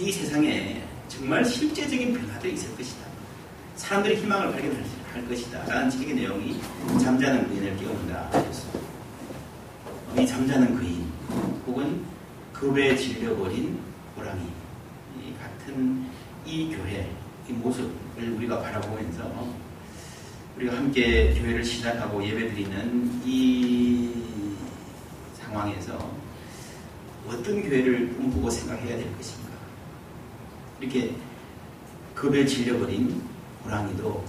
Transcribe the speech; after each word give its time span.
이 0.00 0.10
세상에 0.10 0.82
정말 1.06 1.44
실제적인 1.44 2.14
변화도 2.14 2.48
있을 2.48 2.74
것이다. 2.78 3.04
사람들이 3.76 4.16
희망을 4.22 4.50
발견할 4.50 5.28
것이다. 5.28 5.66
라는 5.66 5.90
책의 5.90 6.14
내용이 6.14 6.58
잠자는 6.98 7.46
그인을 7.46 7.76
깨운다. 7.76 8.30
이 10.18 10.26
잠자는 10.26 10.76
그인 10.76 11.12
혹은 11.66 12.02
급에 12.54 12.96
질려버린 12.96 13.78
호랑이 14.16 14.46
같은 15.38 16.06
이 16.46 16.74
교회, 16.74 17.10
이 17.46 17.52
모습을 17.52 18.32
우리가 18.38 18.62
바라보면서 18.62 19.46
우리가 20.56 20.74
함께 20.74 21.34
교회를 21.34 21.62
시작하고 21.62 22.24
예배드리는 22.24 23.20
이 23.26 24.10
상황에서 25.38 26.10
어떤 27.28 27.62
교회를 27.62 28.14
꿈보고 28.16 28.48
생각해야 28.48 28.96
될 28.96 29.16
것인가? 29.18 29.51
이렇게 30.82 31.14
급에 32.12 32.44
질려버린 32.44 33.22
호랑이도 33.64 34.24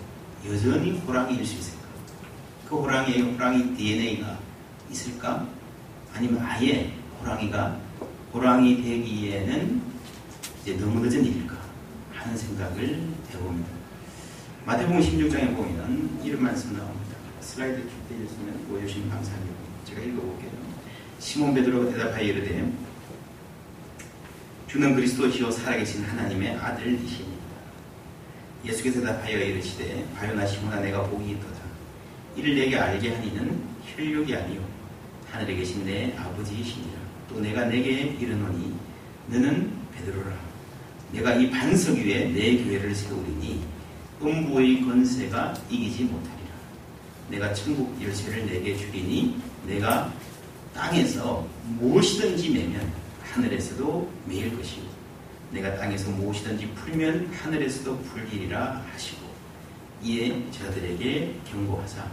여전히 0.47 0.91
호랑이일 0.99 1.43
수 1.43 1.55
있을까? 1.55 1.87
그 2.69 2.75
호랑이의 2.75 3.21
호랑이 3.21 3.75
DNA가 3.75 4.37
있을까? 4.91 5.47
아니면 6.13 6.39
아예 6.43 6.93
호랑이가 7.19 7.79
호랑이 8.31 8.83
되기에는 8.83 9.81
이제 10.61 10.77
너무 10.77 10.99
늦은 10.99 11.25
일일까? 11.25 11.55
하는 12.13 12.37
생각을 12.37 13.01
해봅니다. 13.31 13.69
마태복음 14.65 14.99
16장에 15.01 15.55
보면 15.55 16.19
이런 16.23 16.43
말씀 16.43 16.77
나옵니다. 16.77 17.17
슬라이드 17.41 17.81
준비해주시면 17.89 18.67
보여주시면 18.69 19.09
감사합니다. 19.09 19.55
제가 19.85 20.01
읽어볼게요. 20.01 20.51
시몬 21.19 21.53
베드로가 21.55 21.91
대답하여 21.91 22.23
이르되 22.23 22.71
주는 24.73 24.95
그리스도시요 24.95 25.51
살아계신 25.51 26.03
하나님의 26.03 26.55
아들이시니라. 26.57 27.31
예수께서 28.65 29.01
대답하여 29.01 29.37
이르시되 29.37 30.03
바요나 30.15 30.47
시몬아 30.47 30.79
내가 30.79 31.03
복이 31.03 31.33
있도다. 31.33 31.61
이를 32.35 32.55
내게 32.55 32.75
알게 32.75 33.13
하니는 33.13 33.61
혈육이 33.85 34.35
아니요 34.35 34.67
하늘에 35.29 35.57
계신 35.57 35.85
내 35.85 36.11
아버지이시니라. 36.17 36.99
또 37.29 37.39
내가 37.39 37.65
내게 37.65 38.17
이르노니 38.19 38.73
너는 39.27 39.71
베드로라. 39.95 40.35
내가 41.11 41.35
이 41.35 41.51
반석 41.51 41.95
위에 41.95 42.29
내 42.29 42.57
교회를 42.63 42.95
세우리니 42.95 43.63
음부의 44.23 44.81
권세가 44.81 45.53
이기지 45.69 46.05
못하리라. 46.05 46.49
내가 47.29 47.53
천국 47.53 47.95
열쇠를 48.01 48.47
내게 48.47 48.75
주리니 48.75 49.39
내가 49.67 50.11
땅에서 50.73 51.47
무엇이든지 51.77 52.49
매면 52.49 52.91
하늘에서도 53.21 54.12
매일 54.25 54.55
것이고 54.55 54.83
내가 55.51 55.75
땅에서 55.77 56.09
무엇이든지 56.11 56.67
풀면 56.69 57.31
하늘에서도 57.33 57.97
풀리리라 57.99 58.83
하시고 58.91 59.21
이에 60.03 60.43
저들에게 60.51 61.35
경고하사 61.49 62.03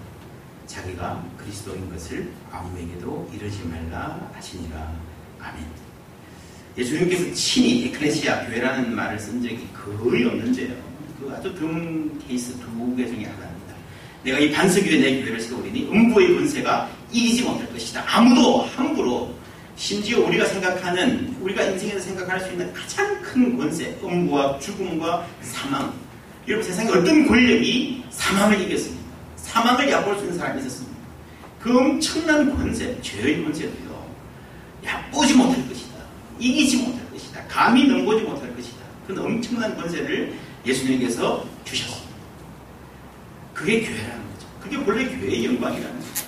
자기가 0.67 1.25
그리스도인 1.37 1.91
것을 1.91 2.31
아무에게도 2.53 3.31
이르지 3.35 3.65
말라 3.65 4.31
하시니라. 4.35 4.93
아멘. 5.41 5.67
예수님께서 6.79 7.33
친히 7.35 7.87
에클레시아 7.87 8.47
교회라는 8.47 8.95
말을 8.95 9.19
쓴 9.19 9.43
적이 9.43 9.67
거의 9.75 10.25
없는데요. 10.27 10.75
그 11.19 11.35
아주 11.37 11.53
드문 11.55 12.21
케이스 12.27 12.57
두 12.61 12.97
개 12.97 13.07
중에 13.07 13.25
하나입니다. 13.25 13.75
내가 14.23 14.39
이 14.39 14.53
반석 14.53 14.85
위에 14.85 14.99
내 14.99 15.21
교회를 15.23 15.41
세우리니 15.41 15.89
음부의 15.91 16.37
권세가 16.37 16.89
이기지 17.11 17.43
못할 17.43 17.69
것이다. 17.73 18.05
아무도 18.07 18.63
함부로 18.63 19.35
심지어 19.81 20.21
우리가 20.27 20.45
생각하는 20.45 21.35
우리가 21.41 21.63
인생에서 21.63 22.01
생각할 22.01 22.39
수 22.39 22.51
있는 22.51 22.71
가장 22.75 23.19
큰 23.23 23.57
권세, 23.57 23.99
음부와 24.05 24.59
죽음과 24.59 25.27
사망. 25.41 25.91
여러분 26.47 26.69
세상에 26.69 26.91
어떤 26.91 27.27
권력이 27.27 28.05
사망을 28.11 28.61
이겼습니까? 28.61 29.03
사망을 29.37 29.91
얕볼 29.91 30.17
수 30.17 30.25
있는 30.25 30.37
사람이 30.37 30.61
있었습니다. 30.61 30.99
그 31.59 31.79
엄청난 31.79 32.55
권세, 32.55 33.01
죄의 33.01 33.43
권세도요. 33.43 34.07
얕보지 34.85 35.33
못할 35.33 35.67
것이다. 35.67 35.95
이기지 36.39 36.77
못할 36.83 37.11
것이다. 37.11 37.43
감히 37.49 37.89
넘보지 37.89 38.25
못할 38.25 38.55
것이다. 38.55 38.77
그 39.07 39.19
엄청난 39.19 39.75
권세를 39.79 40.35
예수님께서 40.67 41.47
주셨습니다. 41.65 42.11
그게 43.55 43.81
교회라는 43.81 44.23
거죠. 44.35 44.47
그게 44.61 44.77
본래 44.77 45.07
교회의 45.07 45.47
영광이라는 45.47 46.01
거죠. 46.01 46.20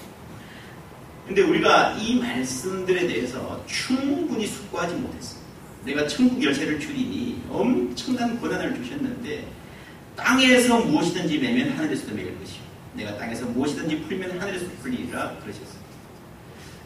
근데 1.27 1.43
우리가 1.43 1.93
이 1.93 2.17
말씀들에 2.17 3.07
대해서 3.07 3.65
충분히 3.67 4.47
숙고하지 4.47 4.95
못했습니다. 4.97 5.43
내가 5.85 6.07
천국 6.07 6.43
열쇠를 6.43 6.79
주리니 6.79 7.43
엄청난 7.49 8.41
권한을 8.41 8.75
주셨는데 8.77 9.47
땅에서 10.17 10.81
무엇이든지 10.81 11.39
매면 11.39 11.71
하늘에서도 11.71 12.15
매일 12.15 12.39
것이고 12.39 12.65
내가 12.95 13.17
땅에서 13.17 13.47
무엇이든지 13.47 14.03
풀면 14.03 14.41
하늘에서 14.41 14.67
풀리리라 14.83 15.37
그러셨습니다. 15.43 15.83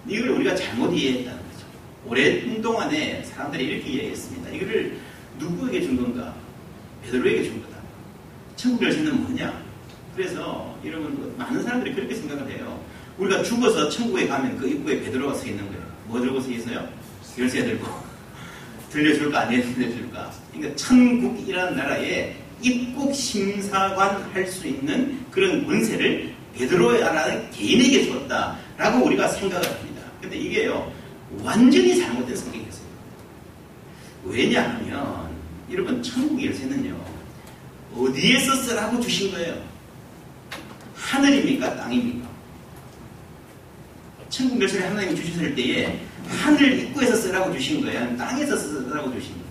이걸 0.06 0.28
우리가 0.30 0.54
잘못 0.54 0.92
이해했다는 0.92 1.38
거죠. 1.38 1.66
오랜 2.06 2.62
동안에 2.62 3.24
사람들이 3.24 3.64
이렇게 3.64 3.91
이해했습니다. 3.91 4.50
이거를 4.50 4.98
누구에게 5.38 5.82
준 5.82 5.97
건가? 5.97 6.34
베드로에게 7.03 7.44
준 7.44 7.62
거다. 7.62 7.76
천국 8.54 8.84
열쇠는 8.84 9.22
뭐냐? 9.22 9.62
그래서 10.14 10.78
여러분 10.84 11.34
많은 11.36 11.62
사람들이 11.62 11.94
그렇게 11.94 12.14
생각을 12.14 12.50
해요. 12.50 12.80
우리가 13.19 13.43
죽어서 13.43 13.88
천국에 13.88 14.27
가면 14.27 14.59
그 14.59 14.69
입구에 14.69 15.00
베드로가 15.03 15.34
서 15.34 15.47
있는 15.47 15.66
거예요. 15.69 15.82
뭐 16.06 16.21
들고 16.21 16.41
서 16.41 16.50
있어요? 16.50 16.87
열쇠 17.38 17.65
들고. 17.65 17.87
들려줄까? 18.91 19.41
안 19.41 19.49
들려줄까? 19.50 20.32
그러니까 20.53 20.77
천국이라는 20.77 21.77
나라에 21.77 22.37
입국 22.62 23.15
심사관 23.15 24.22
할 24.32 24.47
수 24.47 24.66
있는 24.66 25.25
그런 25.31 25.65
문세를 25.66 26.34
베드로라는 26.56 27.50
개인에게 27.50 28.06
줬다라고 28.10 29.04
우리가 29.06 29.28
생각을 29.28 29.66
합니다. 29.66 30.03
근데 30.22 30.38
이게요, 30.38 30.91
완전히 31.43 31.98
잘못된 31.98 32.34
성격이었어요. 32.34 32.87
왜냐하면, 34.25 35.28
여러분, 35.71 36.03
천국 36.03 36.43
열쇠는요, 36.43 36.97
어디에서 37.94 38.54
쓰라고 38.56 39.00
주신 39.00 39.31
거예요? 39.33 39.62
하늘입니까? 40.94 41.77
땅입니까? 41.77 42.25
천국 44.28 44.60
열쇠를 44.60 44.91
하나님이 44.91 45.16
주셨을 45.16 45.54
때에 45.54 46.00
하늘 46.28 46.81
입구에서 46.81 47.16
쓰라고 47.16 47.53
주신 47.53 47.81
거예요? 47.82 48.16
땅에서 48.16 48.56
쓰라고 48.56 49.12
주신 49.12 49.32
거예요? 49.32 49.47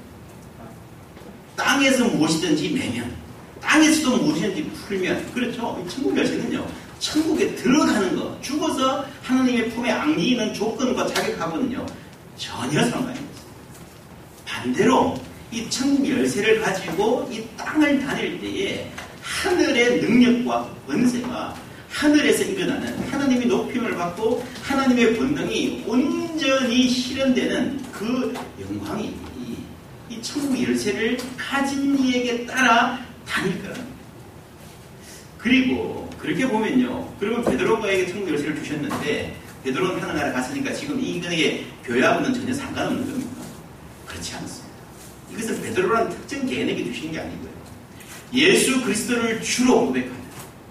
땅에서 1.55 2.05
무엇이든지 2.05 2.71
매면, 2.71 3.15
땅에서도 3.61 4.17
무엇이든지 4.17 4.63
풀면, 4.87 5.31
그렇죠? 5.33 5.85
천국 5.89 6.17
열쇠는요, 6.17 6.67
천국에 6.99 7.55
들어가는 7.55 8.15
거, 8.15 8.37
죽어서 8.41 9.05
하나님의 9.21 9.69
품에 9.69 9.91
안기는 9.91 10.53
조건과 10.53 11.07
자격하고는요, 11.07 11.85
전혀 12.37 12.81
상관이 12.81 13.17
없어요. 13.17 13.45
반대로, 14.45 15.17
이 15.51 15.69
천국 15.69 16.09
열쇠를 16.09 16.61
가지고 16.61 17.29
이 17.31 17.41
땅을 17.55 18.05
다닐 18.05 18.41
때에 18.41 18.91
하늘의 19.21 20.01
능력과 20.01 20.69
권세가 20.85 21.55
하늘에서 21.95 22.43
일어나는 22.43 22.99
하나님의 23.09 23.47
높임을 23.47 23.95
받고 23.95 24.45
하나님의 24.63 25.17
권능이 25.17 25.85
온전히 25.87 26.89
실현되는 26.89 27.81
그 27.93 28.33
영광이 28.59 29.15
이, 29.39 29.55
이 30.09 30.21
천국 30.21 30.61
열쇠를 30.61 31.17
가진 31.37 31.97
이에게 31.97 32.45
따라 32.45 32.99
다닐 33.25 33.61
거라는 33.61 33.95
그리고 35.37 36.09
그렇게 36.19 36.45
보면요. 36.45 37.13
그러면 37.17 37.45
베드로가에게 37.45 38.07
천국 38.07 38.29
열쇠를 38.31 38.57
주셨는데 38.57 39.37
베드로는 39.63 40.01
하늘나라 40.01 40.33
갔으니까 40.33 40.73
지금 40.73 40.99
이근에게 40.99 41.65
교회하고는 41.85 42.33
전혀 42.33 42.53
상관없는 42.53 43.09
겁니다. 43.09 43.31
그렇지 44.05 44.35
않습니다. 44.35 44.75
이것은 45.31 45.61
베드로라는 45.61 46.09
특정 46.09 46.45
개인에게 46.45 46.83
주신 46.85 47.13
게 47.13 47.19
아니고요. 47.19 47.51
예수 48.33 48.81
그리스도를 48.83 49.41
주로 49.41 49.85
고백하는 49.85 50.24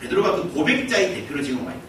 베드로가 0.04 0.36
그 0.36 0.52
고백자의 0.52 1.14
대표로 1.14 1.42
지금 1.42 1.66
와 1.66 1.72
있다. 1.72 1.82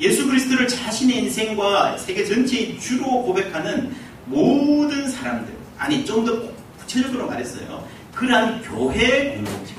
예수 0.00 0.26
그리스도를 0.26 0.66
자신의 0.68 1.18
인생과 1.24 1.98
세계 1.98 2.24
전체의 2.24 2.78
주로 2.78 3.22
고백하는 3.22 3.94
모든 4.26 5.08
사람들, 5.08 5.52
아니 5.76 6.04
좀 6.04 6.24
더 6.24 6.40
구체적으로 6.78 7.26
말했어요. 7.26 7.86
그러한 8.14 8.62
교회 8.62 9.34
공동체, 9.34 9.74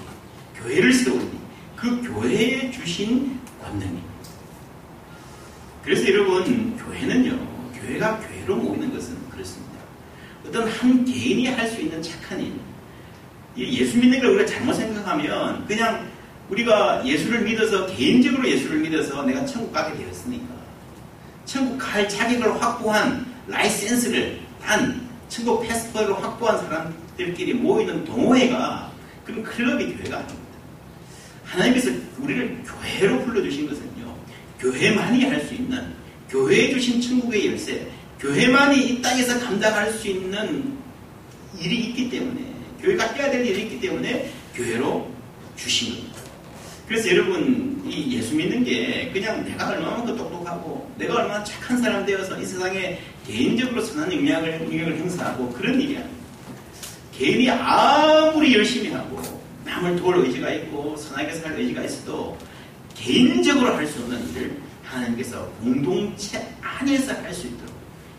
교회를 0.61 0.93
세우니 0.93 1.39
그 1.75 2.01
교회에 2.03 2.69
주신 2.71 3.39
권능입니다. 3.63 4.07
그래서 5.83 6.07
여러분 6.07 6.77
교회는요, 6.77 7.39
교회가 7.81 8.19
교회로 8.19 8.57
모이는 8.57 8.93
것은 8.93 9.17
그렇습니다. 9.29 9.79
어떤 10.47 10.67
한 10.69 11.03
개인이 11.05 11.47
할 11.47 11.67
수 11.67 11.81
있는 11.81 12.01
착한 12.01 12.39
일, 12.39 12.53
예수 13.57 13.97
믿는 13.97 14.19
걸 14.19 14.31
우리가 14.31 14.45
잘못 14.49 14.73
생각하면 14.73 15.65
그냥 15.65 16.08
우리가 16.49 17.05
예수를 17.05 17.41
믿어서 17.41 17.85
개인적으로 17.87 18.47
예수를 18.49 18.79
믿어서 18.79 19.23
내가 19.23 19.45
천국 19.45 19.71
가게 19.71 19.97
되었으니까 19.97 20.47
천국 21.45 21.77
갈 21.77 22.07
자격을 22.07 22.61
확보한 22.61 23.25
라이센스를 23.47 24.39
단 24.61 25.07
천국 25.29 25.61
패스포트를 25.61 26.15
확보한 26.23 26.57
사람들끼리 26.59 27.53
모이는 27.55 28.03
동호회가 28.05 28.91
그럼 29.25 29.43
클럽이 29.43 29.93
교회가 29.93 30.17
아닙니다. 30.17 30.39
하나님께서 31.45 31.91
우리를 32.19 32.63
교회로 32.63 33.23
불러주신 33.25 33.67
것은요. 33.69 34.15
교회만이 34.59 35.25
할 35.25 35.39
수 35.45 35.53
있는 35.53 35.93
교회에 36.29 36.71
주신 36.71 37.01
천국의 37.01 37.47
열쇠 37.47 37.87
교회만이 38.19 38.87
이 38.87 39.01
땅에서 39.01 39.39
감당할 39.39 39.91
수 39.91 40.07
있는 40.07 40.77
일이 41.59 41.85
있기 41.85 42.09
때문에 42.09 42.53
교회가 42.81 43.13
해야 43.13 43.31
될 43.31 43.45
일이 43.45 43.63
있기 43.63 43.79
때문에 43.79 44.31
교회로 44.53 45.09
주신 45.55 45.95
겁니다. 45.95 46.28
그래서 46.89 47.07
여러분 47.11 47.79
이 47.85 48.17
예수 48.17 48.35
믿는 48.35 48.63
게 48.63 49.11
그냥 49.13 49.45
내가 49.45 49.69
얼마만큼 49.69 50.17
똑똑하고 50.17 50.91
내가 50.97 51.17
얼마나 51.17 51.43
착한 51.43 51.77
사람 51.77 52.03
되어서 52.03 52.35
이 52.41 52.43
세상에 52.43 52.99
개인적으로 53.27 53.79
선한 53.79 54.11
영향을, 54.11 54.59
영향을 54.59 54.97
행사하고 54.97 55.51
그런 55.51 55.79
일이 55.79 55.95
아닙니다. 55.97 56.25
개인이 57.15 57.47
아무리 57.51 58.55
열심히 58.55 58.89
하고 58.91 59.21
남을 59.65 59.97
도울 59.97 60.25
의지가 60.25 60.51
있고 60.51 60.97
선하게 60.97 61.33
살 61.35 61.59
의지가 61.59 61.83
있어도 61.83 62.35
개인적으로 62.95 63.75
할 63.75 63.85
수 63.85 64.01
없는 64.01 64.27
일을 64.31 64.57
하나님께서 64.83 65.45
공동체 65.61 66.43
안에서 66.59 67.13
할 67.21 67.31
수 67.31 67.45
있도록 67.45 67.71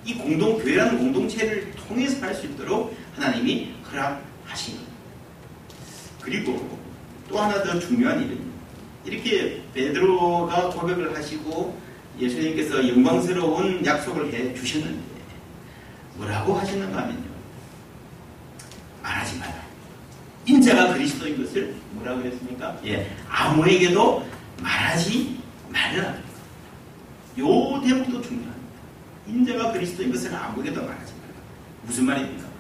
이 0.05 0.15
공동교회라는 0.15 0.97
공동체를 0.97 1.73
통해서 1.73 2.25
할 2.25 2.33
수 2.37 2.47
있도록 2.47 2.97
하나님이 3.17 3.75
허락하신 3.91 4.75
겁니다. 4.77 4.95
그리고 6.21 6.79
또 7.29 7.37
하나 7.41 7.61
더 7.65 7.77
중요한 7.81 8.23
일은 8.23 8.50
이렇게 9.05 9.63
베드로가 9.73 10.71
고백을 10.71 11.17
하시고 11.17 11.79
예수님께서 12.19 12.87
영광스러운 12.89 13.85
약속을 13.85 14.33
해 14.33 14.55
주셨는데 14.55 15.01
뭐라고 16.17 16.55
하셨는가 16.55 17.03
하면요. 17.03 17.31
말하지 19.03 19.39
마라. 19.39 19.55
인자가 20.45 20.93
그리스도인 20.93 21.43
것을 21.43 21.75
뭐라고 21.93 22.23
그랬습니까? 22.23 22.79
예, 22.85 23.11
아무에게도 23.29 24.27
말하지 24.63 25.41
말라. 25.71 26.15
요 27.39 27.81
대목도 27.83 28.21
중요합니다. 28.21 28.51
인자가 29.27 29.73
그리스도인 29.73 30.13
것을 30.13 30.35
아무에게도 30.35 30.83
말하지 30.83 31.13
말라. 31.15 31.35
무슨 31.85 32.07
말입니까? 32.07 32.51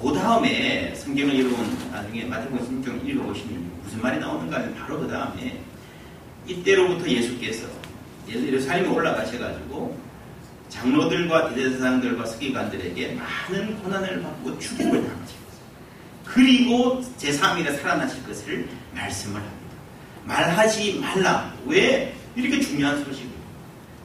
그 0.00 0.12
다음에 0.14 0.94
성경을 0.94 1.40
여러분 1.40 1.90
나중에 1.90 2.24
마태복음 2.24 2.64
성경 2.64 3.04
읽어보시면 3.04 3.67
무슨 3.88 4.02
말이 4.02 4.20
나오는가 4.20 4.58
하면 4.58 4.74
바로 4.74 5.00
그 5.00 5.08
다음에 5.08 5.58
이때로부터 6.46 7.08
예수께서 7.08 7.66
예루살렘에 8.28 8.86
올라가셔가지고 8.86 9.98
장로들과 10.68 11.54
대제사장들과 11.54 12.26
서기관들에게 12.26 13.14
많은 13.14 13.82
고난을 13.82 14.22
받고 14.22 14.58
죽임을 14.58 14.92
당하십니다. 14.92 15.48
그리고 16.26 17.02
제3일에 17.18 17.80
살아나실 17.80 18.26
것을 18.26 18.68
말씀을 18.94 19.36
합니다. 19.36 19.56
말하지 20.26 20.98
말라. 21.00 21.54
왜 21.64 22.14
이렇게 22.36 22.60
중요한 22.60 23.02
소식을 23.02 23.30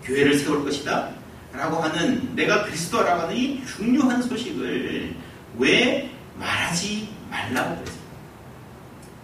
교회를 0.06 0.40
세울 0.40 0.64
것이다. 0.64 1.10
라고 1.52 1.82
하는 1.82 2.34
내가 2.34 2.64
그리스도라고 2.64 3.24
하는 3.24 3.36
이 3.36 3.62
중요한 3.66 4.22
소식을 4.22 5.14
왜 5.58 6.10
말하지 6.40 7.10
말라고 7.30 7.76
그랬어요. 7.76 8.03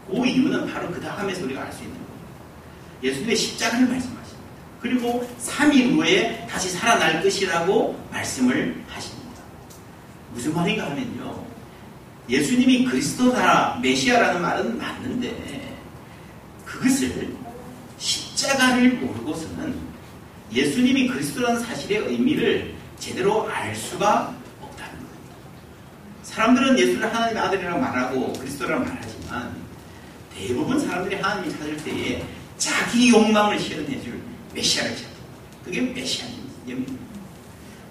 그 0.09 0.25
이유는 0.25 0.71
바로 0.73 0.89
그 0.91 0.99
다음에서 0.99 1.45
우리가 1.45 1.63
알 1.63 1.71
수 1.71 1.83
있는 1.83 1.95
거예요. 1.95 2.09
예수님의 3.03 3.35
십자가를 3.35 3.87
말씀하십니다. 3.87 4.39
그리고 4.81 5.29
3일 5.41 5.95
후에 5.95 6.47
다시 6.49 6.69
살아날 6.69 7.21
것이라고 7.21 7.99
말씀을 8.11 8.83
하십니다. 8.87 9.41
무슨 10.31 10.55
말인가 10.55 10.89
하면요. 10.89 11.45
예수님이 12.29 12.85
그리스도다, 12.85 13.79
메시아라는 13.81 14.41
말은 14.41 14.77
맞는데 14.77 15.77
그것을 16.65 17.35
십자가를 17.97 18.93
모르고서는 18.93 19.75
예수님이 20.51 21.07
그리스도라는 21.07 21.59
사실의 21.61 22.07
의미를 22.07 22.73
제대로 22.99 23.47
알 23.49 23.75
수가 23.75 24.33
없다는 24.61 24.93
겁니다. 24.93 25.35
사람들은 26.23 26.79
예수를 26.79 27.13
하나님의 27.13 27.43
아들이라고 27.43 27.79
말하고 27.79 28.33
그리스도라고 28.33 28.85
말하지만 28.85 29.68
대부분 30.47 30.79
사람들이 30.79 31.15
하나님을 31.21 31.51
찾을 31.57 31.77
때에 31.83 32.23
자기 32.57 33.09
욕망을 33.09 33.59
실현해줄 33.59 34.19
메시아를 34.53 34.91
찾습니다. 34.91 35.19
그게 35.65 35.81
메시아입니다. 35.81 36.93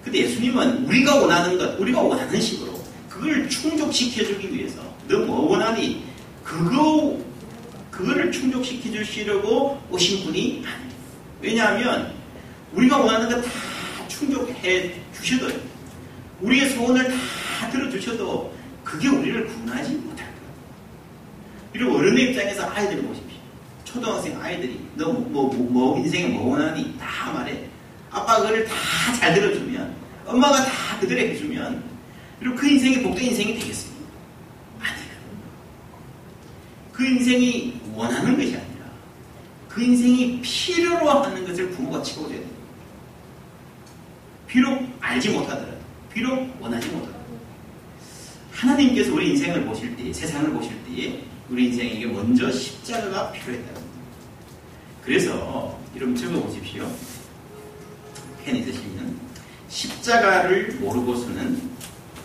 근데 0.03 0.19
예수님은 0.19 0.85
우리가 0.85 1.15
원하는 1.15 1.57
것, 1.57 1.79
우리가 1.79 2.01
원하는 2.01 2.41
식으로 2.41 2.81
그걸 3.09 3.47
충족시켜주기 3.49 4.53
위해서 4.53 4.81
너뭐 5.07 5.51
원하니? 5.51 6.05
그거, 6.43 7.17
그거를 7.91 8.31
충족시켜 8.31 8.91
주시려고 8.91 9.79
오신 9.91 10.25
분이 10.25 10.63
아닙니다. 10.65 10.95
왜냐하면 11.41 12.13
우리가 12.73 12.97
원하는 12.97 13.29
것 13.29 13.41
다 13.41 14.07
충족해 14.07 14.95
주셔도 15.21 15.53
우리의 16.41 16.69
소원을 16.71 17.07
다 17.07 17.69
들어주셔도 17.71 18.53
그게 18.83 19.07
우리를 19.07 19.45
구원하지 19.47 19.93
거예요. 19.93 20.28
그리고 21.71 21.97
어른의 21.97 22.29
입장에서 22.29 22.69
아이들을 22.69 23.03
보십시오. 23.03 23.39
초등학생 23.85 24.39
아이들이 24.41 24.79
너 24.95 25.11
뭐, 25.11 25.53
뭐, 25.53 25.69
뭐 25.69 25.97
인생에 25.99 26.27
뭐 26.27 26.51
원하니 26.51 26.97
다 26.99 27.31
말해. 27.31 27.65
아빠가 28.11 28.41
그걸 28.41 28.65
다잘 28.65 29.33
들어주면 29.35 29.95
엄마가 30.25 30.65
다 30.65 30.99
그대로 30.99 31.21
해주면 31.21 31.83
그리고 32.39 32.55
그 32.55 32.67
인생이 32.67 33.03
복된 33.03 33.25
인생이 33.25 33.59
되겠습니까? 33.59 33.99
그 36.99 37.05
인생이 37.05 37.79
원하는 37.95 38.35
것이 38.35 38.47
아니라 38.49 38.91
그 39.69 39.81
인생이 39.81 40.41
필요로 40.41 41.09
하는 41.09 41.47
것을 41.47 41.69
부모가 41.69 42.03
채워줘야 42.03 42.37
됩니다. 42.37 42.59
비록 44.45 44.85
알지 44.99 45.29
못하더라도 45.29 45.77
비록 46.13 46.61
원하지 46.61 46.89
못하더라도 46.89 47.39
하나님께서 48.51 49.13
우리 49.13 49.29
인생을 49.29 49.63
보실 49.63 49.95
때 49.95 50.11
세상을 50.11 50.51
보실 50.51 50.73
때에 50.83 51.23
우리 51.49 51.65
인생에게 51.65 52.05
먼저 52.05 52.51
십자가가 52.51 53.31
필요했다는 53.31 53.73
겁니다. 53.73 53.99
그래서 55.03 55.79
여러분 55.95 56.15
적어보십시오. 56.15 56.87
펜 58.43 58.55
있으시면 58.55 59.19
십자가를 59.67 60.75
모르고서는 60.79 61.69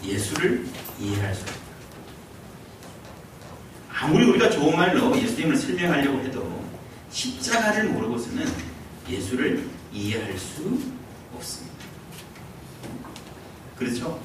예수를 0.04 0.66
이해할 1.00 1.34
수 1.34 1.42
없다. 1.42 1.54
아무리 3.90 4.28
우리가 4.28 4.50
좋은 4.50 4.76
말로 4.76 5.16
예수님을 5.16 5.56
설명하려고 5.56 6.18
해도 6.20 6.64
십자가를 7.10 7.88
모르고서는 7.90 8.46
예수를 9.08 9.66
이해할 9.92 10.36
수 10.36 10.78
없습니다. 11.34 11.74
그렇죠? 13.78 14.20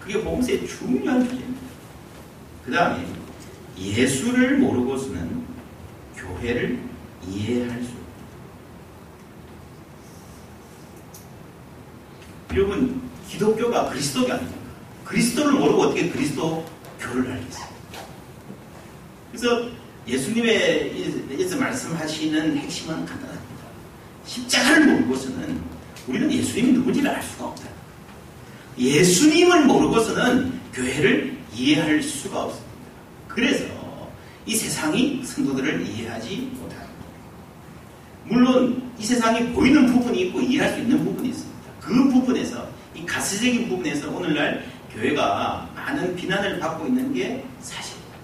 그게 0.00 0.22
복음서의 0.22 0.66
중요한 0.68 1.24
주제입니다. 1.24 1.66
그 2.64 2.70
다음에 2.70 3.04
예수를 3.78 4.58
모르고서는 4.58 5.44
교회를 6.16 6.78
이해할 7.28 7.82
수 7.82 7.90
없다. 7.90 7.96
여러분, 12.54 13.02
기독교가 13.28 13.90
그리스도가 13.90 14.34
아닙니까? 14.34 14.56
그리스도를 15.04 15.52
모르고 15.52 15.82
어떻게 15.82 16.08
그리스도 16.08 16.64
교를 16.98 17.32
알겠어요? 17.32 17.76
그래서 19.30 19.68
예수님의 20.08 21.48
서 21.48 21.56
말씀하시는 21.56 22.56
핵심은 22.56 23.04
간단합니다. 23.04 23.64
십자가를 24.24 24.86
모르고서는 24.86 25.60
우리는 26.06 26.32
예수님이 26.32 26.72
누군지를 26.72 27.10
알 27.10 27.22
수가 27.22 27.46
없다. 27.46 27.68
예수님을 28.78 29.64
모르고서는 29.66 30.60
교회를 30.72 31.36
이해할 31.54 32.02
수가 32.02 32.44
없습니다. 32.44 32.65
그래서 33.36 33.66
이 34.46 34.56
세상이 34.56 35.22
성도들을 35.22 35.86
이해하지 35.86 36.52
못합니다. 36.54 36.86
물론 38.24 38.90
이 38.98 39.04
세상이 39.04 39.52
보이는 39.52 39.92
부분이 39.92 40.22
있고 40.22 40.40
이해할 40.40 40.72
수 40.72 40.80
있는 40.80 41.04
부분이 41.04 41.28
있습니다. 41.28 41.70
그 41.78 42.08
부분에서 42.08 42.66
이 42.94 43.04
가스적인 43.04 43.68
부분에서 43.68 44.10
오늘날 44.10 44.64
교회가 44.94 45.68
많은 45.76 46.16
비난을 46.16 46.58
받고 46.58 46.86
있는 46.86 47.12
게 47.12 47.44
사실입니다. 47.60 48.16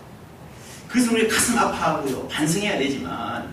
그래서 0.88 1.12
우리 1.12 1.28
가슴 1.28 1.58
아파하고요. 1.58 2.28
반성해야 2.28 2.78
되지만 2.78 3.50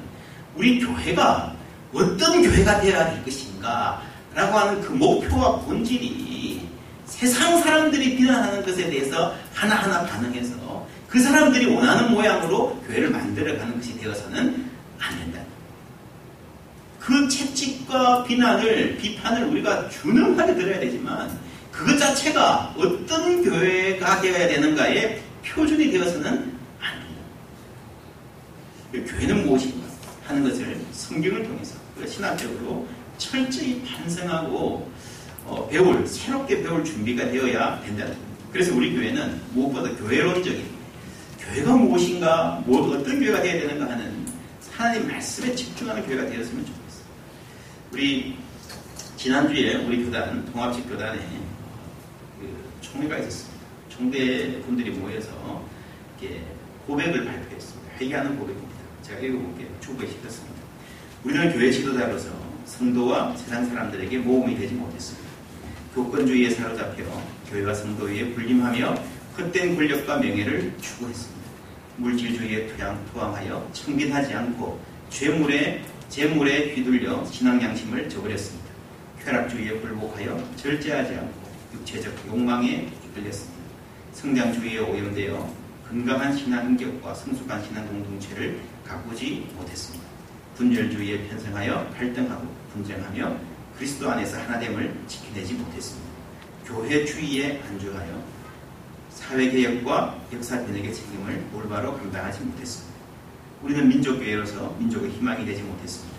우리 0.56 0.80
교회가 0.80 1.54
어떤 1.94 2.42
교회가 2.42 2.80
되어야 2.80 3.12
될 3.12 3.26
것인가 3.26 4.02
라고 4.34 4.58
하는 4.58 4.80
그 4.80 4.94
목표와 4.94 5.60
본질이 5.60 6.70
세상 7.06 7.60
사람들이 7.60 8.16
비난하는 8.16 8.64
것에 8.64 8.90
대해서 8.90 9.36
하나하나 9.54 10.06
반응해서 10.06 10.70
그 11.10 11.20
사람들이 11.20 11.66
원하는 11.66 12.12
모양으로 12.12 12.80
교회를 12.88 13.10
만들어가는 13.10 13.78
것이 13.78 13.98
되어서는 13.98 14.70
안 15.00 15.20
된다. 15.20 15.40
그 17.00 17.28
채찍과 17.28 18.24
비난을, 18.26 18.98
비판을 18.98 19.46
우리가 19.46 19.90
준엄하게 19.90 20.54
들어야 20.54 20.80
되지만 20.80 21.40
그것 21.72 21.98
자체가 21.98 22.76
어떤 22.78 23.44
교회가 23.44 24.22
되어야 24.22 24.48
되는가의 24.48 25.24
표준이 25.44 25.90
되어서는 25.92 26.60
안 26.80 27.02
됩니다. 28.92 29.12
교회는 29.12 29.48
무엇인가 29.48 29.88
하는 30.26 30.44
것을 30.44 30.80
성경을 30.92 31.44
통해서 31.44 31.76
신학적으로 32.08 32.88
철저히 33.18 33.82
반성하고 33.84 34.92
어, 35.46 35.68
배울 35.68 36.06
새롭게 36.06 36.62
배울 36.62 36.84
준비가 36.84 37.24
되어야 37.32 37.82
겁니다. 37.82 38.16
그래서 38.52 38.76
우리 38.76 38.94
교회는 38.94 39.42
무엇보다 39.54 39.90
교회론적인 39.96 40.79
교회가 41.54 41.76
무엇인가, 41.76 42.62
뭐 42.66 42.96
어떤 42.96 43.20
교회가 43.20 43.42
되어야 43.42 43.62
되는가 43.62 43.92
하는 43.92 44.26
하나님 44.72 45.08
말씀에 45.08 45.56
집중하는 45.56 46.06
교회가 46.06 46.30
되었으면 46.30 46.66
좋겠어요. 46.66 47.06
우리 47.92 48.38
지난주에 49.18 49.76
우리 49.84 50.06
교단 50.06 50.46
동합식 50.52 50.88
교단에 50.88 51.20
그 52.40 52.56
총회가 52.82 53.18
있었습니다. 53.18 53.66
총대 53.90 54.62
분들이 54.62 54.92
모여서 54.92 55.66
이렇게 56.22 56.44
고백을 56.86 57.26
발표했습니다. 57.26 57.94
회개하는 58.00 58.38
고백입니다. 58.38 58.76
제가 59.02 59.20
읽어볼게요. 59.20 59.68
주부에 59.82 60.08
시켰습니다. 60.08 60.60
우리는 61.24 61.52
교회 61.52 61.72
지도자로서 61.72 62.30
성도와 62.66 63.36
세상 63.36 63.68
사람들에게 63.68 64.20
모험이 64.20 64.56
되지 64.56 64.76
못했습니다. 64.76 65.28
교권주의에 65.96 66.52
사로잡혀 66.52 67.04
교회와 67.50 67.74
성도 67.74 68.06
위에 68.06 68.34
불림하며 68.34 68.96
헛된 69.38 69.76
권력과 69.76 70.18
명예를 70.18 70.74
추구했습니다. 70.80 71.39
물질주의에 72.00 72.68
투항하여 73.12 73.70
청빈하지 73.74 74.34
않고 74.34 74.80
죄물에 75.10 75.84
재물에 76.10 76.74
휘둘려 76.74 77.24
신앙 77.26 77.62
양심을 77.62 78.10
저버렸습니다. 78.10 78.70
쾌락주의에 79.24 79.80
굴복하여 79.80 80.56
절제하지 80.56 81.16
않고 81.16 81.50
육체적 81.74 82.14
욕망에 82.28 82.90
이끌렸습니다. 83.10 83.60
성장주의에 84.14 84.80
오염되어 84.80 85.54
건강한 85.88 86.36
신앙 86.36 86.70
인격과 86.70 87.14
성숙한 87.14 87.64
신앙 87.66 87.88
공동체를 87.88 88.60
가꾸지 88.86 89.48
못했습니다. 89.56 90.06
분열주의에 90.56 91.28
편성하여 91.28 91.92
갈등하고 91.96 92.48
분쟁하며 92.74 93.38
그리스도 93.76 94.10
안에서 94.10 94.40
하나됨을 94.42 94.94
지켜내지 95.08 95.54
못했습니다. 95.54 96.10
교회주의에 96.66 97.62
안주하여 97.68 98.39
사회개혁과 99.10 100.20
역사 100.34 100.58
변혁의 100.66 100.94
책임을 100.94 101.46
올바로 101.54 101.98
감당하지 101.98 102.42
못했습니다. 102.42 103.00
우리는 103.62 103.88
민족교회로서 103.88 104.76
민족의 104.80 105.12
희망이 105.12 105.46
되지 105.46 105.62
못했습니다. 105.64 106.18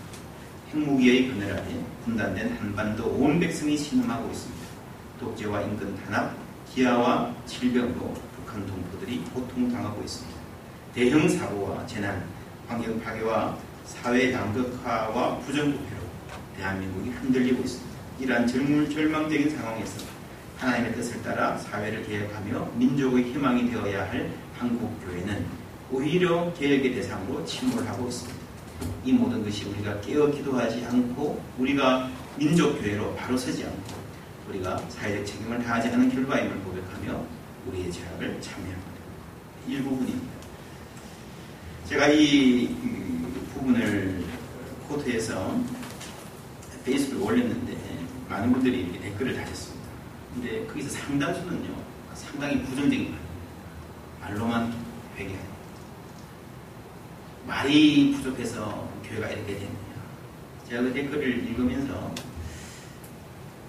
핵무기의 0.69 1.29
그늘 1.29 1.53
아래 1.53 1.83
분단된 2.05 2.57
한반도 2.57 3.07
온 3.07 3.39
백성이 3.39 3.77
신음하고 3.77 4.29
있습니다. 4.31 4.61
독재와 5.19 5.61
인근 5.61 5.95
탄압, 6.03 6.35
기아와 6.73 7.33
질병으로 7.45 8.13
북한 8.35 8.65
동포들이 8.65 9.23
고통당하고 9.33 10.01
있습니다. 10.01 10.39
대형 10.93 11.27
사고와 11.27 11.85
재난, 11.87 12.23
환경 12.67 12.99
파괴와 13.01 13.57
사회 13.85 14.31
양극화와 14.31 15.39
부정부패로 15.39 16.01
대한민국이 16.57 17.09
흔들리고 17.09 17.61
있습니다. 17.61 17.91
이러한 18.19 18.47
절망적인 18.47 19.49
상황에서 19.57 20.05
하나님의 20.61 20.93
뜻을 20.93 21.23
따라 21.23 21.57
사회를 21.57 22.05
개혁하며 22.05 22.73
민족의 22.75 23.23
희망이 23.33 23.71
되어야 23.71 24.07
할 24.07 24.31
한국 24.55 24.95
교회는 25.03 25.43
오히려 25.91 26.53
개혁의 26.53 26.93
대상으로 26.93 27.43
침몰하고 27.45 28.07
있습니다. 28.07 28.39
이 29.03 29.11
모든 29.11 29.43
것이 29.43 29.65
우리가 29.65 29.99
깨어 30.01 30.29
기도하지 30.29 30.85
않고 30.85 31.43
우리가 31.57 32.11
민족 32.37 32.79
교회로 32.79 33.15
바로 33.15 33.35
서지 33.35 33.65
않고 33.65 34.01
우리가 34.49 34.77
사회적 34.89 35.25
책임을 35.25 35.63
다하지 35.63 35.89
않은 35.89 36.11
결과임을 36.11 36.59
고백하며 36.59 37.25
우리의 37.65 37.91
죄악을 37.91 38.39
참여합니다. 38.39 38.91
일부분입니다. 39.67 40.33
제가 41.87 42.07
이 42.09 42.75
부분을 43.55 44.23
코트에서 44.87 45.59
페이스북에 46.85 47.23
올렸는데 47.23 47.75
많은 48.29 48.51
분들이 48.51 48.91
댓글을 49.01 49.35
다셨습니다. 49.35 49.70
근데 50.33 50.65
거기서 50.65 50.89
상당수는요, 50.89 51.75
상당히 52.13 52.61
부정적인 52.63 53.11
말로만 53.11 53.21
말로만 54.21 54.73
회개하는. 55.17 55.51
말이 57.45 58.13
부족해서 58.13 58.89
교회가 59.03 59.29
이렇게 59.29 59.55
됐느냐. 59.55 59.71
제가 60.69 60.83
그 60.83 60.93
댓글을 60.93 61.49
읽으면서 61.49 62.13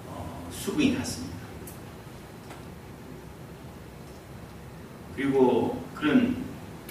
어, 0.07 0.49
수긍이 0.51 0.95
갔습니다. 0.95 1.33
그리고 5.15 5.83
그런 5.93 6.43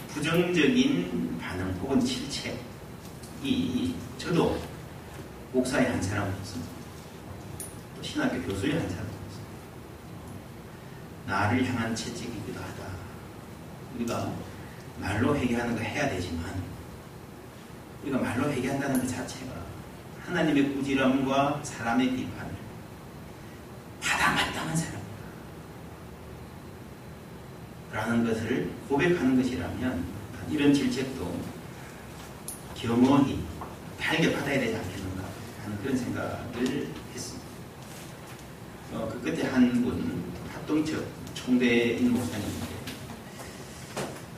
부정적인 0.09 1.39
반응 1.41 1.73
혹은 1.81 2.01
실책이 2.01 3.95
저도 4.19 4.61
목사의 5.53 5.89
한 5.89 6.03
사람으로서 6.03 6.59
또 7.97 8.03
신학교 8.03 8.41
교수의 8.43 8.79
한 8.79 8.89
사람 8.91 9.12
나를 11.27 11.65
향한 11.67 11.95
채찍이기도 11.95 12.59
하다. 12.61 12.85
우리가 13.97 14.33
말로 14.99 15.37
회개하는 15.37 15.75
거 15.77 15.81
해야 15.83 16.09
되지만 16.09 16.45
우리가 18.03 18.19
말로 18.19 18.51
회개한다는 18.51 19.01
것 19.01 19.09
자체가 19.09 19.53
하나님의 20.27 20.75
꾸지람과 20.75 21.61
사람의 21.63 22.11
비판을 22.17 22.53
받아 24.01 24.33
마땅한 24.33 24.77
사람 24.77 25.03
라는 27.93 28.25
것을 28.25 28.71
고백하는 28.89 29.37
것이라면 29.37 30.05
이런 30.51 30.73
질책도 30.73 31.41
겸허히 32.75 33.43
달게 34.01 34.33
받아야 34.33 34.59
되지 34.59 34.77
않겠는가 34.77 35.25
하는 35.63 35.79
그런 35.83 35.97
생각을 35.97 36.89
했습니다. 37.15 37.47
어, 38.93 39.09
그 39.13 39.21
끝에 39.23 39.45
한 39.49 39.83
분 39.83 40.32
합동적 40.63 41.05
총대인 41.35 42.13
목사님인데 42.13 42.67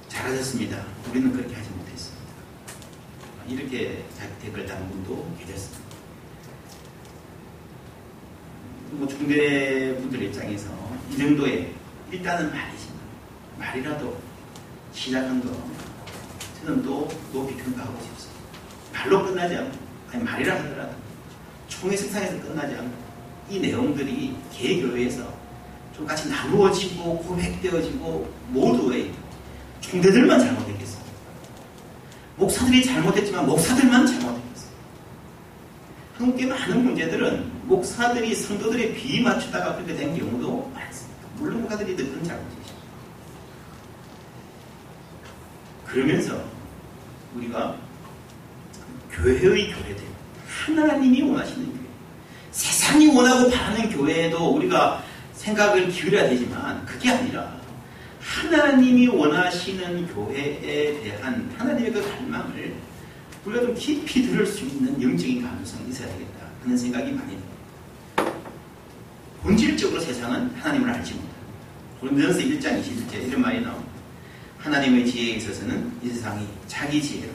잘하셨습니다. 0.08 0.84
우리는 1.10 1.32
그렇게 1.32 1.54
하지 1.54 1.68
못했습니다. 1.70 2.24
이렇게 3.46 4.04
댓글 4.40 4.64
다는 4.64 4.88
분도 4.88 5.30
계셨습니다. 5.38 5.84
뭐 8.92 9.06
총대 9.06 9.94
분들 9.96 10.22
입장에서 10.22 10.70
이 11.10 11.18
정도의 11.18 11.74
일단은 12.10 12.50
말이지만 12.50 12.96
말이라도 13.58 14.18
시작한 14.92 15.42
거 15.42 15.50
저는 16.60 16.82
또 16.82 17.08
높이 17.32 17.54
평가하고 17.56 18.00
싶습니다. 18.00 18.40
말로 18.92 19.26
끝나지 19.26 19.56
않고 19.56 19.78
아니 20.12 20.24
말이라 20.24 20.54
하더라도 20.54 20.94
총회 21.68 21.96
석상에서 21.96 22.40
끝나지 22.40 22.74
않고 22.76 22.96
이 23.50 23.60
내용들이 23.60 24.36
개교회에서 24.52 25.33
좀 25.96 26.06
같이 26.06 26.28
나누어지고 26.28 27.18
고백되어지고 27.18 28.32
모두의 28.48 29.12
총대들만 29.80 30.40
잘못했겠습니다. 30.40 31.12
목사들이 32.36 32.84
잘못했지만 32.84 33.46
목사들만 33.46 34.06
잘못했겠습니다. 34.06 34.44
한국의 36.16 36.46
많은 36.46 36.84
문제들은 36.84 37.66
목사들이 37.66 38.34
성도들의 38.34 38.94
비위 38.94 39.22
맞추다가 39.22 39.76
그렇게 39.76 39.94
된 39.94 40.16
경우도 40.18 40.70
많습니다. 40.74 41.28
물론 41.36 41.62
목사들이 41.62 41.96
큰 41.96 42.24
잘못이죠. 42.24 42.74
그러면서 45.84 46.44
우리가 47.36 47.76
교회의 49.12 49.72
교회들 49.72 50.04
하나님이 50.48 51.22
원하시는 51.22 51.66
교회 51.66 51.84
세상이 52.50 53.14
원하고 53.14 53.48
바라는 53.50 53.90
교회에도 53.90 54.54
우리가 54.56 55.02
생각을 55.34 55.88
기울여야 55.88 56.28
되지만 56.30 56.84
그게 56.86 57.10
아니라 57.10 57.56
하나님이 58.20 59.08
원하시는 59.08 60.14
교회에 60.14 61.02
대한 61.02 61.52
하나님의 61.58 61.92
그 61.92 62.02
갈망을 62.02 62.74
우리가 63.44 63.66
좀 63.66 63.74
깊이 63.74 64.22
들을 64.22 64.46
수 64.46 64.64
있는 64.64 65.00
영적인 65.02 65.42
가능성이 65.42 65.90
있어야 65.90 66.08
되겠다 66.08 66.46
하는 66.62 66.76
생각이 66.76 67.12
많이 67.12 67.30
듭니다. 67.30 67.54
본질적으로 69.42 70.00
세상은 70.00 70.50
하나님을 70.54 70.88
알지 70.88 71.12
못합니다. 71.12 71.34
고린도전서 72.00 72.40
1장 72.40 72.82
21절 72.82 73.28
이런 73.28 73.42
말이 73.42 73.60
나옵니다. 73.60 73.92
하나님의 74.58 75.06
지혜에 75.06 75.36
있어서는 75.36 75.92
이 76.02 76.08
세상이 76.08 76.46
자기 76.66 77.02
지혜로 77.02 77.30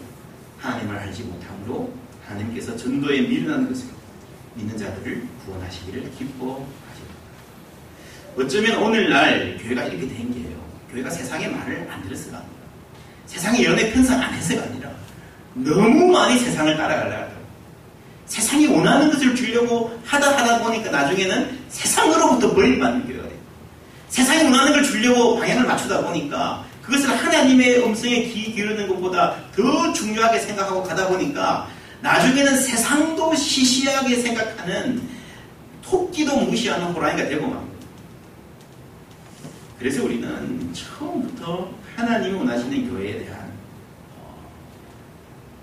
하나님을 0.58 0.98
알지 0.98 1.24
못함으로 1.24 1.94
하나님께서 2.25 2.75
전도에 2.75 3.22
미련한 3.22 3.70
것을 3.70 3.89
믿는 4.56 4.75
자들을 4.75 5.27
구원하시기를 5.46 6.12
기뻐하십니다. 6.18 6.79
어쩌면 8.38 8.78
오늘날 8.78 9.58
교회가 9.62 9.84
이렇게 9.84 10.08
된 10.08 10.34
게요. 10.34 10.50
교회가 10.92 11.10
세상의 11.10 11.52
말을 11.52 11.88
안 11.92 12.02
들었어가 12.04 12.42
세상의 13.26 13.64
연애 13.66 13.92
편성 13.92 14.20
안 14.20 14.34
해서가 14.34 14.64
아니라 14.64 14.90
너무 15.54 16.08
많이 16.12 16.40
세상을 16.40 16.76
따라가려고 16.76 17.40
세상이 18.26 18.68
원하는 18.68 19.12
것을 19.12 19.36
주려고 19.36 20.00
하다 20.06 20.38
하다 20.38 20.64
보니까 20.64 20.92
나중에는 20.92 21.60
세상으로부터 21.70 22.54
버림받는 22.54 23.08
교회가 23.08 23.30
세상이 24.10 24.44
원하는 24.44 24.74
걸 24.74 24.84
주려고 24.84 25.38
방향을 25.40 25.66
맞추다 25.66 26.02
보니까 26.02 26.66
그것을 26.82 27.10
하나님의 27.10 27.84
음성에 27.84 28.24
귀 28.24 28.54
기울이는 28.54 28.88
것보다 28.88 29.36
더 29.56 29.94
중요하게 29.94 30.40
생각하고 30.40 30.84
가다 30.84 31.08
보니까 31.08 31.68
나중에는 32.02 32.58
세상도 32.58 33.36
시시하게 33.36 34.16
생각하는 34.16 35.02
토끼도 35.84 36.38
무시하는 36.38 36.88
호랑이가 36.88 37.28
되고 37.30 37.48
맙니다. 37.48 37.69
그래서 39.80 40.04
우리는 40.04 40.74
처음부터 40.74 41.74
하나님이 41.96 42.36
원하시는 42.38 42.90
교회에 42.90 43.24
대한 43.24 43.50
어, 44.18 44.46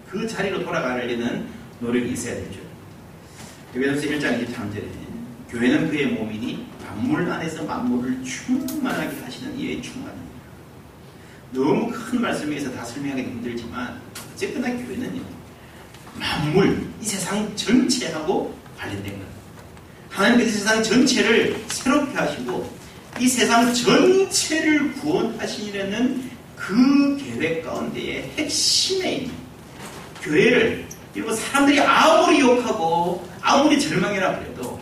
그 0.09 0.27
자리로 0.27 0.65
돌아가려는 0.65 1.47
노력이 1.81 2.13
있어야 2.13 2.35
되죠. 2.37 2.61
에베소서 3.75 4.07
1장 4.07 4.47
23절에 4.47 4.85
교회는 5.51 5.91
그의 5.91 6.07
몸이니 6.07 6.67
만물 6.83 7.31
안에서 7.31 7.65
만물을 7.65 8.25
충만하게 8.25 9.21
하시는 9.21 9.59
이의 9.59 9.83
충만입니다. 9.83 10.27
너무 11.53 11.93
큰 11.93 12.23
말씀에서 12.23 12.73
다 12.73 12.85
설명하기 12.85 13.23
힘들지만 13.23 14.01
어쨌거나 14.33 14.69
교회는요 14.69 15.23
만물 16.19 16.87
이 17.03 17.05
세상 17.05 17.55
전체하고 17.55 18.57
관련된 18.79 19.19
것. 19.19 19.27
하나님께서 20.09 20.53
세상 20.53 20.83
전체를 20.83 21.63
새롭게 21.69 22.17
하시고 22.17 22.76
이 23.19 23.29
세상 23.29 23.73
전체를 23.73 24.93
구원하시려는 24.95 26.31
그 26.55 27.17
계획 27.17 27.63
가운데의 27.65 28.31
핵심에 28.37 29.13
있는 29.13 29.35
교회를 30.23 30.87
그리고 31.15 31.33
사람들이 31.33 31.81
아무리 31.81 32.41
욕하고 32.41 33.27
아무리 33.41 33.81
절망이라 33.81 34.39
그래도 34.39 34.79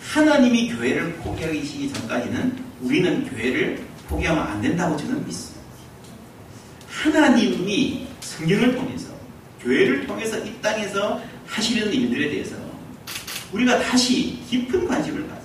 하나님이 0.00 0.74
교회를 0.74 1.12
포기하기 1.14 1.92
전까지는 1.92 2.58
우리는 2.80 3.28
교회를 3.28 3.84
포기하면 4.08 4.46
안 4.46 4.60
된다고 4.60 4.96
저는 4.96 5.24
믿습니다. 5.26 5.60
하나님이 6.88 8.06
성경을 8.20 8.74
통해서 8.74 9.08
교회를 9.60 10.06
통해서 10.06 10.38
이 10.38 10.52
땅에서 10.60 11.20
하시려는 11.46 11.92
일들에 11.92 12.30
대해서 12.30 12.56
우리가 13.52 13.78
다시 13.80 14.40
깊은 14.48 14.88
관심을 14.88 15.22
가져요. 15.28 15.35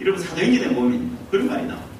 여러분 0.00 0.22
사도행전에 0.22 0.74
보면 0.74 1.18
그런 1.30 1.46
말이 1.46 1.66
나옵니다. 1.66 1.90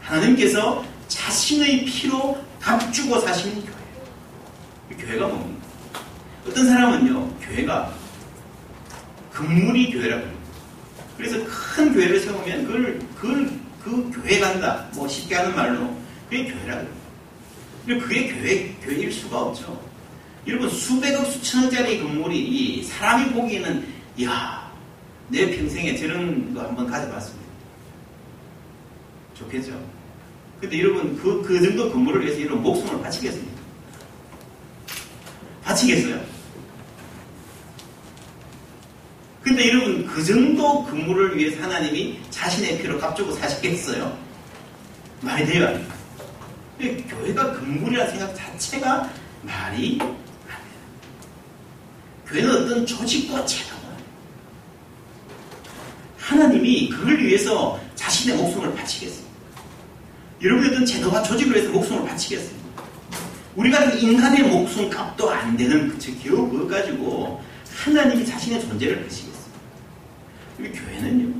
하나님께서 0.00 0.84
자신의 1.08 1.84
피로 1.84 2.38
값주고 2.60 3.18
사신 3.20 3.62
교회. 3.62 4.96
교회가 4.96 5.26
뭡니까? 5.26 5.66
어떤 6.46 6.66
사람은요, 6.66 7.28
교회가 7.40 7.92
금물이 9.32 9.92
교회라고 9.92 10.22
합니다. 10.22 10.44
그래서 11.16 11.38
큰 11.44 11.92
교회를 11.92 12.20
세우면 12.20 12.66
그걸, 12.66 12.98
그걸, 13.16 13.50
그 13.82 14.10
교회 14.14 14.38
간다. 14.38 14.88
뭐 14.94 15.08
쉽게 15.08 15.34
하는 15.34 15.54
말로 15.54 15.96
그게 16.28 16.44
교회라고 16.44 16.80
합니다. 16.80 16.98
그게 17.86 18.28
교회, 18.28 18.76
교회일 18.82 19.12
수가 19.12 19.40
없죠. 19.40 19.80
여러분, 20.46 20.70
수백억, 20.70 21.24
수천억짜리 21.26 22.00
건물이 22.00 22.84
사람이 22.84 23.32
보기에는, 23.32 23.86
이야, 24.16 24.70
내 25.28 25.56
평생에 25.56 25.96
저런 25.96 26.54
거 26.54 26.62
한번 26.62 26.86
가져봤습니다. 26.86 27.47
좋겠죠? 29.38 29.72
근데 30.60 30.80
여러분, 30.80 31.16
그, 31.16 31.42
그 31.42 31.62
정도 31.62 31.90
건물을 31.92 32.22
위해서 32.24 32.40
여러분 32.40 32.62
목숨을 32.62 33.00
바치겠습니까? 33.02 33.58
바치겠어요? 35.62 36.20
근데 39.42 39.68
여러분, 39.68 40.06
그 40.06 40.24
정도 40.24 40.84
건물을 40.84 41.38
위해서 41.38 41.62
하나님이 41.62 42.20
자신의 42.30 42.78
피로 42.82 42.98
값주고 42.98 43.32
사시겠어요? 43.32 44.18
말이 45.20 45.46
돼요? 45.46 45.80
교회가 46.78 47.54
건물이라는 47.54 48.10
생각 48.10 48.34
자체가 48.34 49.10
말이 49.42 49.98
안 50.00 50.08
돼요. 50.08 50.16
교회는 52.26 52.50
어떤 52.50 52.86
조직과 52.86 53.44
체가 53.46 53.78
하나님이 56.28 56.90
그걸 56.90 57.18
위해서 57.18 57.80
자신의 57.94 58.36
목숨을 58.36 58.74
바치겠습니다. 58.74 59.27
여러분의 60.40 60.70
어떤 60.70 60.86
제도와 60.86 61.22
조직을 61.22 61.56
위해서 61.56 61.72
목숨을 61.72 62.06
바치겠습니다. 62.06 62.68
우리 63.56 63.72
같은 63.72 63.98
인간의 63.98 64.44
목숨 64.44 64.88
값도 64.88 65.28
안 65.28 65.56
되는 65.56 65.88
그 65.88 65.98
겨우 66.22 66.48
그거 66.48 66.68
가지고 66.68 67.42
하나님이 67.74 68.24
자신의 68.24 68.60
존재를 68.60 69.02
거시겠습니다. 69.02 69.38
우리 70.60 70.70
교회는요, 70.70 71.34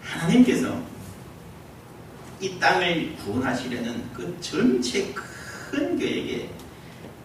하나님께서 0.00 0.82
이 2.40 2.58
땅을 2.58 3.14
구원하시려는 3.16 4.10
그 4.14 4.34
전체 4.40 5.12
큰 5.12 5.98
계획에 5.98 6.48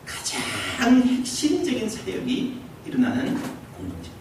가장 0.05 1.01
핵심적인 1.01 1.89
사역이 1.89 2.59
일어나는 2.85 3.39
공동체. 3.77 4.11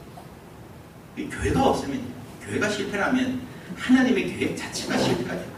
교회가 1.16 1.64
없으면, 1.64 2.00
교회가 2.44 2.68
실패라면 2.68 3.40
하나님의 3.76 4.36
계획 4.36 4.56
자체가 4.56 4.96
실패가 4.96 5.30
됩니다. 5.30 5.51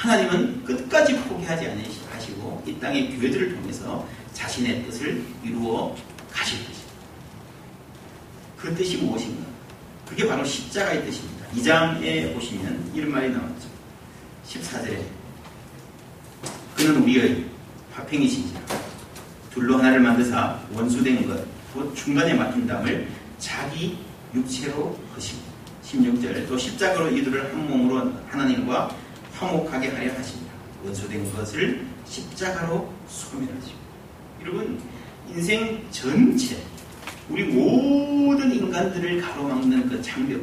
하나님은 0.00 0.64
끝까지 0.64 1.14
포기하지 1.20 1.68
않으시고 1.68 2.62
이 2.66 2.74
땅의 2.80 3.18
교회들을 3.18 3.54
통해서 3.54 4.08
자신의 4.32 4.86
뜻을 4.86 5.22
이루어 5.44 5.94
가실 6.32 6.58
것입니다. 6.60 6.90
그 8.56 8.74
뜻이 8.74 8.96
무엇인가? 8.96 9.46
그게 10.08 10.26
바로 10.26 10.42
십자가의 10.42 11.04
뜻입니다. 11.04 11.46
2장에 11.54 12.34
보시면 12.34 12.92
이런 12.94 13.12
말이 13.12 13.28
나왔죠. 13.30 13.68
14절에 14.48 15.02
그는 16.76 17.02
우리의 17.02 17.44
화평이신지라 17.92 18.60
둘로 19.52 19.76
하나를 19.76 20.00
만드사 20.00 20.60
원수된 20.72 21.28
것, 21.28 21.44
곧 21.74 21.94
중간에 21.94 22.32
막힌 22.32 22.66
담을 22.66 23.06
자기 23.38 23.98
육체로 24.34 24.98
하시고 25.14 25.42
16절 25.84 26.48
또 26.48 26.56
십자가로 26.56 27.10
이들을 27.10 27.52
한 27.52 27.68
몸으로 27.68 28.14
하나님과 28.28 28.96
화목하게 29.40 29.88
하려 29.88 30.12
하십니다. 30.12 30.52
원수된 30.84 31.32
것을 31.34 31.86
십자가로 32.06 32.92
소멸하시고 33.08 33.78
여러분 34.42 34.80
인생 35.28 35.82
전체 35.90 36.62
우리 37.28 37.44
모든 37.44 38.52
인간들을 38.52 39.20
가로막는 39.20 39.88
그 39.88 40.02
장벽 40.02 40.42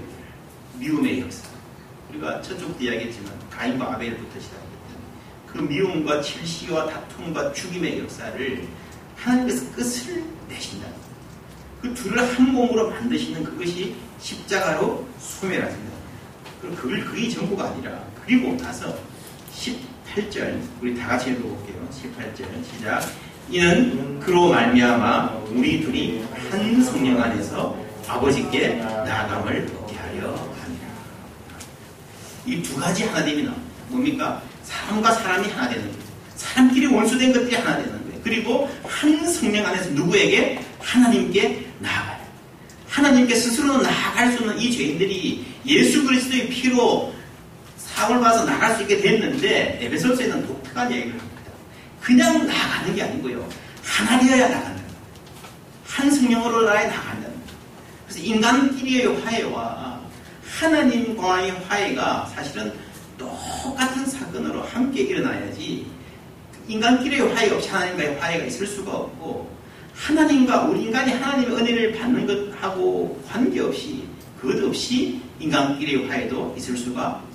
미움의 0.79 1.21
역사 1.21 1.47
우리가 2.09 2.41
첫쪽도 2.41 2.83
이야기했지만 2.83 3.33
가인과 3.49 3.93
아벨부터 3.93 4.39
시작했던 4.39 4.67
그 5.45 5.57
미움과 5.59 6.21
질시와 6.21 6.87
다툼과 6.87 7.53
죽임의 7.53 7.99
역사를 7.99 8.67
하나님께서 9.15 9.71
끝을 9.73 10.23
내신다. 10.47 10.87
그 11.81 11.93
둘을 11.93 12.19
한 12.19 12.51
몸으로 12.51 12.89
만드시는 12.89 13.43
그것이 13.43 13.95
십자가로 14.19 15.07
소멸하신다. 15.19 15.97
그리고 16.61 16.75
그걸 16.75 17.03
그게 17.05 17.29
전부가 17.29 17.65
아니라 17.65 18.06
그리고 18.27 18.57
나서 18.57 18.93
18절 19.55 20.59
우리 20.81 20.93
다 20.99 21.07
같이 21.07 21.29
읽어볼게요. 21.31 21.87
18절 21.89 22.45
시작. 22.65 23.01
이는 23.49 24.19
그로 24.19 24.49
말미암아 24.49 25.43
우리 25.51 25.79
둘이 25.81 26.21
한 26.51 26.83
성령 26.83 27.21
안에서 27.23 27.73
아버지께 28.05 28.75
나아감을 28.75 29.71
얻게 29.79 29.95
하려 29.95 30.27
합니다. 30.35 30.87
이 32.45 32.61
두 32.61 32.75
가지 32.75 33.03
하나됨이 33.05 33.43
나옵니다. 33.43 33.67
뭡니까? 33.87 34.41
사람과 34.63 35.13
사람이 35.13 35.47
하나 35.47 35.69
되는 35.69 35.85
거예요. 35.85 35.97
사람끼리 36.35 36.87
원수된 36.87 37.31
것들이 37.31 37.55
하나 37.55 37.77
되는 37.77 37.91
거예요. 37.91 38.21
그리고 38.25 38.69
한 38.83 39.25
성령 39.31 39.65
안에서 39.65 39.91
누구에게? 39.91 40.59
하나님께 40.79 41.65
나아가요. 41.79 42.17
하나님께 42.89 43.33
스스로 43.35 43.81
나아갈 43.81 44.33
수 44.33 44.39
없는 44.39 44.59
이 44.59 44.69
죄인들이 44.71 45.45
예수 45.65 46.03
그리스도의 46.05 46.49
피로 46.49 47.13
사을 47.97 48.19
받아서 48.19 48.45
나갈 48.45 48.75
수 48.75 48.83
있게 48.83 49.01
됐는데 49.01 49.79
에베소서에는 49.81 50.45
독특한 50.45 50.91
얘기를 50.91 51.19
합니다. 51.19 51.51
그냥 51.99 52.45
나가는 52.45 52.93
게 52.93 53.01
아니고요. 53.01 53.49
하나 53.83 54.19
되어야 54.19 54.49
나간다. 54.49 54.83
한 55.83 56.11
성령으로 56.11 56.61
나야 56.61 56.87
나간다. 56.89 57.27
그래서 58.07 58.23
인간끼리의 58.23 59.19
화해와 59.21 59.99
하나님과의 60.59 61.51
화해가 61.67 62.31
사실은 62.35 62.71
똑같은 63.17 64.05
사건으로 64.05 64.61
함께 64.61 65.01
일어나야지 65.01 65.87
인간끼리의 66.67 67.33
화해 67.33 67.49
없이 67.49 67.67
하나님과의 67.67 68.19
화해가 68.19 68.45
있을 68.45 68.67
수가 68.67 68.91
없고 68.91 69.57
하나님과 69.95 70.65
우리 70.65 70.83
인간이 70.83 71.13
하나님의 71.13 71.57
은혜를 71.57 71.93
받는 71.93 72.27
것하고 72.27 73.19
관계없이 73.27 74.03
그것 74.39 74.63
없이 74.63 75.19
인간끼리의 75.39 76.07
화해도 76.07 76.53
있을 76.55 76.77
수가. 76.77 77.26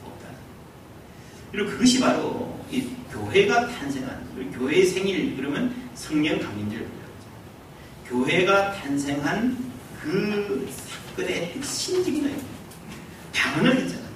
그리고 1.52 1.70
그것이 1.70 2.00
바로 2.00 2.58
이 2.70 2.82
교회가 3.12 3.68
탄생한 3.68 4.52
교회의 4.54 4.86
생일 4.86 5.36
그러면 5.36 5.74
성령 5.94 6.38
강림절 6.40 6.86
교회가 8.08 8.72
탄생한 8.72 9.72
그 10.00 10.68
사건의 10.74 11.52
핵심적인 11.54 12.34
방언을 13.34 13.76
했잖아요. 13.76 14.12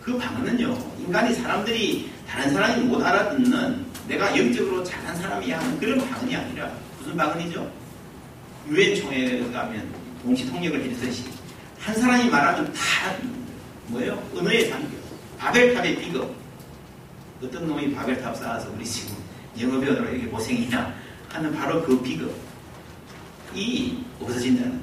그 0.00 0.16
방언은요, 0.16 0.78
인간이 1.00 1.34
사람들이 1.34 2.10
다른 2.28 2.52
사람이 2.52 2.84
못 2.84 3.02
알아듣는 3.02 3.84
내가 4.06 4.36
영적으로 4.38 4.84
잘한 4.84 5.16
사람이야 5.16 5.58
하는 5.58 5.78
그런 5.80 5.98
방언이 6.08 6.36
아니라 6.36 6.72
무슨 6.98 7.16
방언이죠? 7.16 7.70
유엔 8.68 8.94
총회에 8.94 9.50
가면 9.50 9.92
동시 10.22 10.48
통역을 10.48 10.84
해주듯이 10.84 11.24
한 11.80 11.94
사람이 11.96 12.30
말하면 12.30 12.72
다 12.72 13.16
뭐예요? 13.88 14.22
언어의 14.34 14.70
장벽, 14.70 14.90
바벨탑의 15.38 15.96
비극. 15.96 16.45
어떤 17.42 17.66
놈이 17.68 17.92
바벨탑 17.92 18.36
쌓아서 18.36 18.70
우리 18.72 18.84
지금 18.84 19.14
영어 19.60 19.78
배우느라 19.78 20.10
이렇게 20.10 20.26
고생이냐 20.26 20.94
하는 21.28 21.54
바로 21.54 21.82
그 21.82 22.00
비극. 22.02 22.34
이 23.54 23.98
없어진다는. 24.20 24.82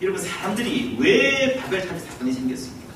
여러분 0.00 0.20
사람들이 0.20 0.96
왜 0.98 1.56
바벨탑 1.56 1.98
사건이 1.98 2.32
생겼습니까? 2.32 2.92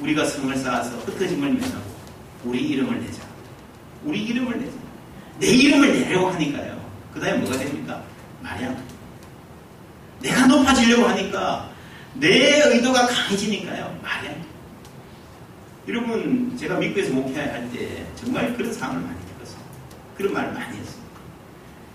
우리가 0.00 0.24
성을 0.24 0.54
쌓아서 0.56 0.96
흩어짐을 0.98 1.54
면하고 1.54 1.96
우리 2.44 2.68
이름을 2.68 3.00
내자. 3.00 3.22
우리 4.04 4.24
이름을 4.24 4.60
내자. 4.60 4.76
내 5.38 5.46
이름을 5.48 6.00
내려고 6.00 6.30
하니까요. 6.30 6.84
그 7.12 7.20
다음에 7.20 7.38
뭐가 7.38 7.58
됩니까? 7.58 8.02
돼. 8.42 8.76
내가 10.20 10.46
높아지려고 10.46 11.08
하니까 11.08 11.70
내 12.14 12.60
의도가 12.62 13.06
강해지니까요. 13.06 13.98
돼. 14.02 14.45
여러분, 15.88 16.56
제가 16.56 16.78
미국에서 16.78 17.14
목회할 17.14 17.70
때 17.70 18.04
정말 18.16 18.56
그런 18.56 18.72
상황을 18.72 19.02
많이 19.02 19.18
겪었어요. 19.34 19.60
그런 20.16 20.32
말을 20.32 20.52
많이 20.52 20.78
했어요. 20.78 21.02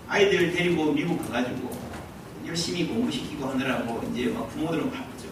아이들 0.08 0.50
데리고 0.52 0.92
미국 0.92 1.18
가가지고 1.26 1.70
열심히 2.46 2.86
공부시키고 2.86 3.46
하느라고 3.48 4.02
이제 4.10 4.30
막 4.30 4.48
부모들은 4.48 4.90
바쁘죠. 4.90 5.28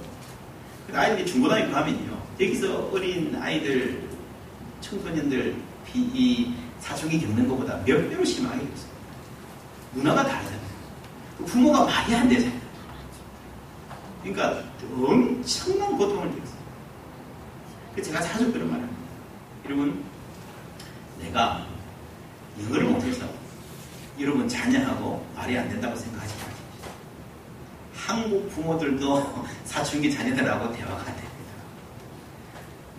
아이들이 0.93 1.25
중고등학교 1.25 1.73
가면요. 1.73 2.21
여기서 2.39 2.91
어린 2.93 3.35
아이들, 3.41 4.03
청소년들 4.83 5.57
이 5.95 6.55
사춘기 6.81 7.19
겪는 7.19 7.49
것보다 7.49 7.83
몇 7.87 8.11
배로 8.11 8.23
심하게 8.25 8.59
겪어요. 8.59 8.91
문화가 9.93 10.23
다르잖아요. 10.23 10.61
그 11.39 11.45
부모가 11.47 11.87
말이 11.87 12.15
안 12.15 12.29
되잖아요. 12.29 12.61
그러니까 14.23 14.63
엄청난 14.95 15.97
고통을 15.97 16.29
겪었어요. 16.31 16.60
그 17.95 18.03
제가 18.03 18.21
자주 18.21 18.53
그런 18.53 18.71
말을 18.71 18.83
합니다. 18.83 19.03
여러분, 19.65 20.05
내가 21.21 21.67
영어를 22.63 22.85
못해서 22.85 23.27
여러분 24.19 24.49
자녀하고 24.49 25.27
말이 25.35 25.57
안 25.59 25.69
된다고 25.69 25.97
생각하지 25.97 26.35
마십시오. 26.35 26.91
한국 27.95 28.49
부모들도 28.51 29.47
사춘기 29.65 30.13
자녀들하고 30.13 30.73
대화가 30.73 31.05
됩니다. 31.05 31.31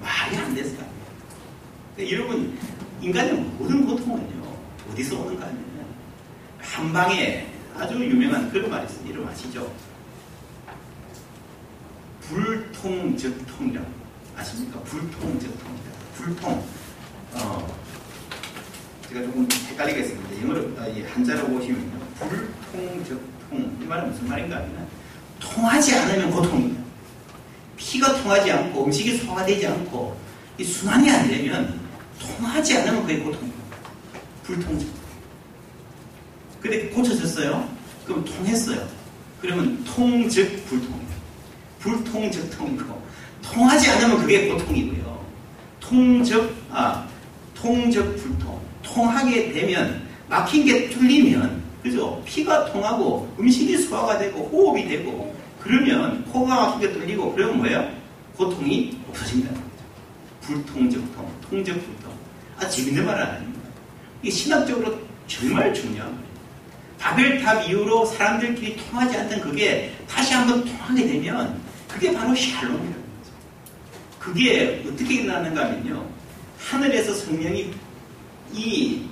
말이 0.02 0.38
안 0.38 0.54
돼서 0.56 0.82
안. 0.82 0.90
그러니까 1.96 2.18
여러분, 2.18 2.60
인간의 3.02 3.34
모든 3.34 3.86
고통은요, 3.86 4.58
어디서 4.92 5.20
오는가 5.20 5.46
하면, 5.48 5.72
한방에 6.60 7.48
아주 7.76 7.96
유명한 7.96 8.50
그런 8.52 8.70
말이 8.70 8.86
있습니다. 8.86 9.14
이름 9.14 9.28
아시죠? 9.28 9.72
불통적통이라고. 12.22 14.01
아십니까? 14.36 14.80
불통적통이다. 14.82 15.92
불통. 16.16 16.64
어, 17.34 17.82
제가 19.10 19.22
조금 19.24 19.48
헷갈리겠습니다. 19.70 20.42
영어로, 20.42 20.72
아, 20.78 21.14
한자로 21.14 21.48
보시면요. 21.48 22.00
불통적통. 22.20 23.78
이 23.82 23.86
말은 23.86 24.12
무슨 24.12 24.28
말인가 24.28 24.58
하면, 24.58 24.88
통하지 25.40 25.96
않으면 25.96 26.32
고통입니다. 26.32 26.82
피가 27.78 28.22
통하지 28.22 28.52
않고, 28.52 28.86
음식이 28.86 29.18
소화가 29.18 29.46
되지 29.46 29.68
않고, 29.68 30.18
이 30.58 30.64
순환이 30.64 31.10
안 31.10 31.28
되면, 31.28 31.80
통하지 32.20 32.78
않으면 32.78 33.02
그게 33.02 33.20
고통입니다. 33.20 33.62
불통적. 34.44 34.90
근데 36.62 36.90
고쳐졌어요? 36.90 37.68
그럼 38.06 38.24
통했어요. 38.24 38.88
그러면 39.42 39.84
통즉 39.84 40.66
불통입니다. 40.68 41.16
불통즉 41.80 42.58
통이고, 42.58 43.02
통하지 43.42 43.90
않으면 43.92 44.20
그게 44.20 44.48
고통이고요. 44.48 45.26
통즉, 45.80 46.56
아, 46.70 47.06
통즉 47.56 48.16
불통. 48.18 48.60
통하게 48.84 49.52
되면, 49.52 50.08
막힌 50.30 50.66
게 50.66 50.90
뚫리면, 50.90 51.62
그죠? 51.84 52.22
피가 52.26 52.72
통하고, 52.72 53.34
음식이 53.40 53.78
소화가 53.78 54.18
되고, 54.18 54.48
호흡이 54.52 54.88
되고, 54.88 55.36
그러면 55.60 56.24
코가 56.26 56.56
막힌 56.56 56.82
게 56.82 56.94
뚫리고, 56.94 57.34
그러면 57.34 57.58
뭐예요? 57.58 57.92
고통이 58.38 58.98
없어진다는 59.10 59.56
거죠. 59.56 59.72
불통즉 60.42 61.16
통, 61.16 61.32
통즉 61.50 61.74
불통. 61.74 62.12
아, 62.58 62.68
재밌는 62.68 63.06
말 63.06 63.22
아닙니다. 63.22 63.62
이게 64.22 64.32
신학적으로 64.32 65.00
정말 65.28 65.74
중요한 65.74 66.10
거예요. 66.10 66.32
바벨탑 67.00 67.68
이후로 67.68 68.06
사람들끼리 68.06 68.78
통하지 68.78 69.18
않던 69.18 69.42
그게 69.42 69.92
다시 70.08 70.34
한번 70.34 70.64
통하게 70.64 71.08
되면 71.08 71.60
그게 71.88 72.14
바로 72.14 72.34
거죠. 72.34 73.01
그게 74.22 74.84
어떻게 74.88 75.16
일어나는가 75.16 75.66
하면요. 75.66 76.08
하늘에서 76.60 77.12
성령이 77.12 77.74
이 78.54 79.08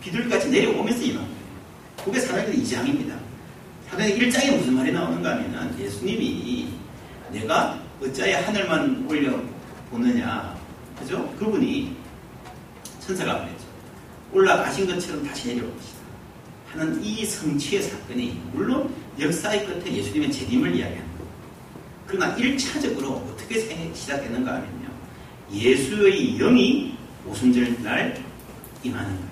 비둘기같이 0.00 0.48
내려오면서 0.48 1.02
임한 1.02 1.22
거예요. 1.22 1.34
그게 2.02 2.20
사도행전 2.20 2.54
2장입니다. 2.62 3.18
사도행전 3.90 4.30
1장에 4.30 4.56
무슨 4.56 4.74
말이 4.74 4.90
나오는가 4.90 5.32
하면 5.32 5.78
예수님이 5.78 6.68
내가 7.30 7.78
어찌하여 8.00 8.38
하늘만 8.46 9.06
올려 9.06 9.38
보느냐. 9.90 10.58
그죠? 10.98 11.28
그분이 11.38 11.94
천사가 13.00 13.34
말했죠. 13.34 13.64
올라가신 14.32 14.86
것처럼 14.86 15.26
다시 15.26 15.48
내려옵시다. 15.48 15.98
하는 16.72 17.04
이 17.04 17.26
성취의 17.26 17.82
사건이 17.82 18.40
물론 18.54 18.92
역사의 19.20 19.66
끝에 19.66 19.94
예수님의 19.94 20.32
재림을 20.32 20.74
이야기합니다. 20.74 21.03
그러나 22.06 22.34
1차적으로 22.36 23.12
어떻게 23.28 23.60
시작되는가 23.94 24.54
하면요. 24.54 24.88
예수의 25.52 26.36
영이 26.38 26.96
오순절 27.26 27.82
날 27.82 28.22
임하는 28.82 29.10
거예요. 29.10 29.30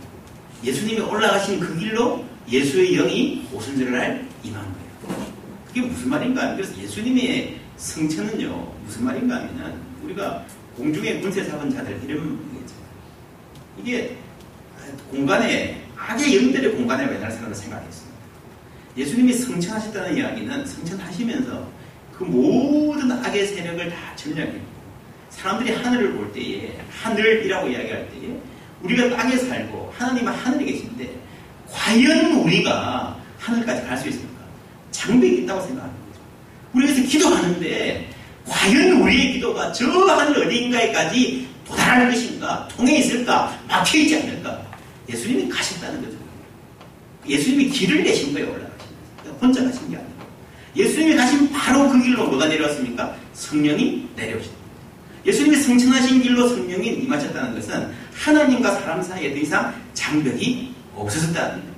예수님이 0.65 1.01
올라가신 1.01 1.61
그 1.61 1.79
길로 1.79 2.25
예수의 2.51 2.97
영이 2.97 3.49
오순절 3.53 3.93
날 3.93 4.29
임한 4.43 4.63
거예요. 4.63 5.33
그게 5.67 5.83
무슨 5.83 6.11
말인가? 6.11 6.55
그래서 6.55 6.77
예수님의 6.81 7.59
성체는요, 7.77 8.75
무슨 8.85 9.05
말인가 9.05 9.37
하면은 9.37 9.81
우리가 10.05 10.45
공중의 10.77 11.21
군세 11.21 11.45
잡은 11.47 11.71
자들 11.71 11.95
얘기죠. 11.97 12.23
이게 13.83 14.17
공간에 15.11 15.83
악의 15.97 16.37
영들의 16.37 16.73
공간에 16.73 17.07
매달사라고 17.07 17.55
생각했습니다. 17.55 18.13
예수님이 18.97 19.33
성천하셨다는 19.33 20.17
이야기는 20.17 20.67
성천하시면서 20.67 21.82
그 22.23 22.27
모든 22.27 23.11
악의 23.11 23.49
세력을 23.49 23.91
다 23.91 23.97
점령했고 24.15 24.61
사람들이 25.31 25.75
하늘을 25.75 26.13
볼 26.13 26.33
때에 26.33 26.79
하늘이라고 26.89 27.69
이야기할 27.69 28.09
때에 28.11 28.37
우리가 28.83 29.17
땅에 29.17 29.37
살고 29.37 29.93
하나님은 29.99 30.33
하늘에 30.33 30.67
계신데 30.67 31.11
과연 31.69 32.33
우리가 32.33 33.17
하늘까지 33.39 33.83
갈 33.87 33.99
수 33.99 34.09
있습니까? 34.09 34.41
장벽이 34.93 35.39
있다고 35.39 35.63
생각하는 35.63 35.95
거죠. 35.95 36.21
우리가 36.75 36.93
그래서 36.93 37.09
기도하는데 37.09 38.11
과연 38.47 38.93
우리의 39.03 39.33
기도가 39.35 39.73
저 39.73 39.87
하늘 39.89 40.47
어디인가에까지 40.47 41.49
도달하는 41.67 42.11
것인가? 42.11 42.69
통해 42.69 42.99
있을까? 42.99 43.59
막혀 43.67 43.99
있지 43.99 44.17
않을까? 44.17 44.63
예수님이 45.09 45.49
가셨다는 45.49 46.03
거죠. 46.05 46.17
예수님이 47.29 47.69
길을 47.69 48.05
내신 48.05 48.33
거예요, 48.33 48.49
올라가신 48.49 49.39
혼자 49.41 49.65
가신 49.65 49.91
게 49.91 49.97
아니고. 49.97 50.12
예수님이 50.75 51.17
가신 51.17 51.51
바로 51.53 51.89
그 51.89 52.03
길로 52.03 52.27
뭐가 52.29 52.47
내려왔습니까? 52.47 53.15
성령이 53.35 54.09
내려오셨다. 54.17 54.57
예수님이 55.27 55.57
성천하신 55.57 56.23
길로 56.23 56.49
성령이 56.49 56.89
임하셨다는 56.89 57.55
것은 57.55 57.93
하나님과 58.15 58.73
사람 58.77 59.03
사이에 59.03 59.33
더 59.33 59.39
이상 59.39 59.75
장벽이 59.95 60.75
없어졌다는 60.95 61.61
거예요. 61.61 61.73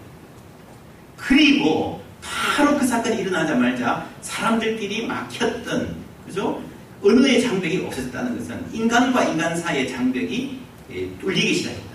그리고 1.16 2.02
바로 2.22 2.78
그 2.78 2.86
사건이 2.86 3.20
일어나자마자 3.20 4.06
사람들끼리 4.22 5.06
막혔던 5.06 5.94
그죠? 6.26 6.62
언어의 7.02 7.42
장벽이 7.42 7.84
없어졌다는 7.84 8.38
것은 8.38 8.66
인간과 8.72 9.24
인간 9.24 9.56
사이의 9.56 9.90
장벽이 9.90 10.60
예, 10.92 11.08
뚫리기 11.18 11.54
시작했다. 11.54 11.94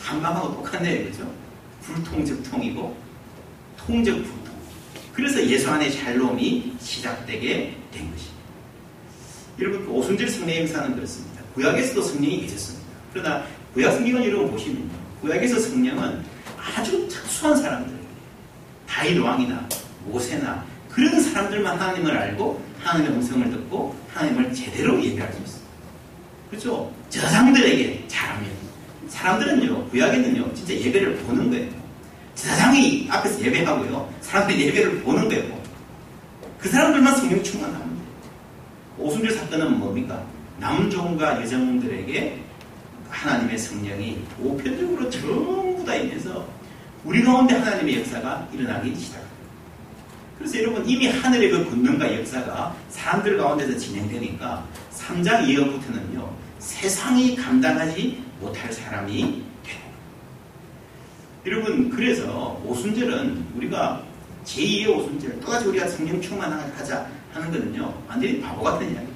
한방하고 0.00 0.54
똑같네요. 0.54 1.04
그죠? 1.04 1.30
불통즉통이고 1.82 2.96
통즉불통. 3.78 4.43
그래서 5.14 5.44
예수 5.46 5.70
안의 5.70 5.92
샬롬이 5.92 6.76
시작되게 6.80 7.76
된 7.92 8.10
것입니다. 8.10 8.34
여러분, 9.60 9.86
그 9.86 9.92
오순절 9.92 10.28
성령 10.28 10.56
행사는 10.56 10.94
그렇습니다. 10.94 11.42
구약에서도 11.54 12.02
성령이 12.02 12.40
계셨습니다. 12.42 12.84
그러나 13.12 13.46
구약 13.72 13.92
성경을 13.92 14.26
여러분 14.26 14.50
보시면요. 14.50 14.90
구약에서 15.20 15.60
성령은 15.60 16.22
아주 16.58 17.08
특수한 17.08 17.56
사람들, 17.56 17.94
다윗 18.88 19.18
왕이나 19.18 19.68
모세나 20.06 20.64
그런 20.90 21.20
사람들만 21.20 21.78
하나님을 21.78 22.16
알고 22.16 22.62
하나님의 22.80 23.16
음성을 23.16 23.50
듣고 23.50 23.96
하나님을 24.12 24.52
제대로 24.52 25.02
예배할 25.02 25.32
수 25.32 25.42
있어요. 25.42 25.64
그렇죠? 26.50 26.94
저상들에게 27.10 28.04
잘하면 28.06 28.50
사람들은요 29.08 29.88
구약에는요 29.88 30.54
진짜 30.54 30.74
예배를 30.74 31.16
보는 31.18 31.50
거예요. 31.50 31.70
제사장이 32.34 33.06
앞에서 33.10 33.40
예배하고요 33.40 34.12
사람들이 34.20 34.66
예배를 34.66 35.02
보는 35.02 35.28
거예요. 35.28 35.58
그 36.58 36.68
사람들만 36.68 37.16
성령 37.16 37.42
돼요. 37.42 37.84
오순절 38.98 39.32
사건은 39.32 39.78
뭡니까? 39.78 40.24
남종과 40.58 41.42
여정들에게 41.42 42.40
하나님의 43.10 43.58
성령이 43.58 44.18
보편적으로 44.38 45.10
전부 45.10 45.84
다 45.84 45.94
임해서 45.94 46.46
우리 47.04 47.22
가운데 47.22 47.54
하나님의 47.54 48.00
역사가 48.00 48.48
일어나기 48.52 48.94
시작합니다. 48.94 49.34
그래서 50.38 50.58
여러분 50.58 50.88
이미 50.88 51.08
하늘의 51.08 51.50
그 51.50 51.70
권능과 51.70 52.18
역사가 52.18 52.74
사람들 52.88 53.36
가운데서 53.36 53.78
진행되니까 53.78 54.66
3장 54.92 55.46
2절부터는요 55.46 56.28
세상이 56.58 57.36
감당하지 57.36 58.22
못할 58.40 58.72
사람이. 58.72 59.44
여러분 61.46 61.90
그래서 61.90 62.60
오순절은 62.64 63.44
우리가 63.56 64.02
제2의 64.44 64.88
오순절 64.88 65.40
또다시 65.40 65.66
우리가 65.66 65.88
성령 65.88 66.20
충만하자 66.20 67.06
하는 67.32 67.50
거는요 67.50 67.94
완전히 68.08 68.40
바보 68.40 68.62
같은 68.62 68.92
이야기 68.92 69.08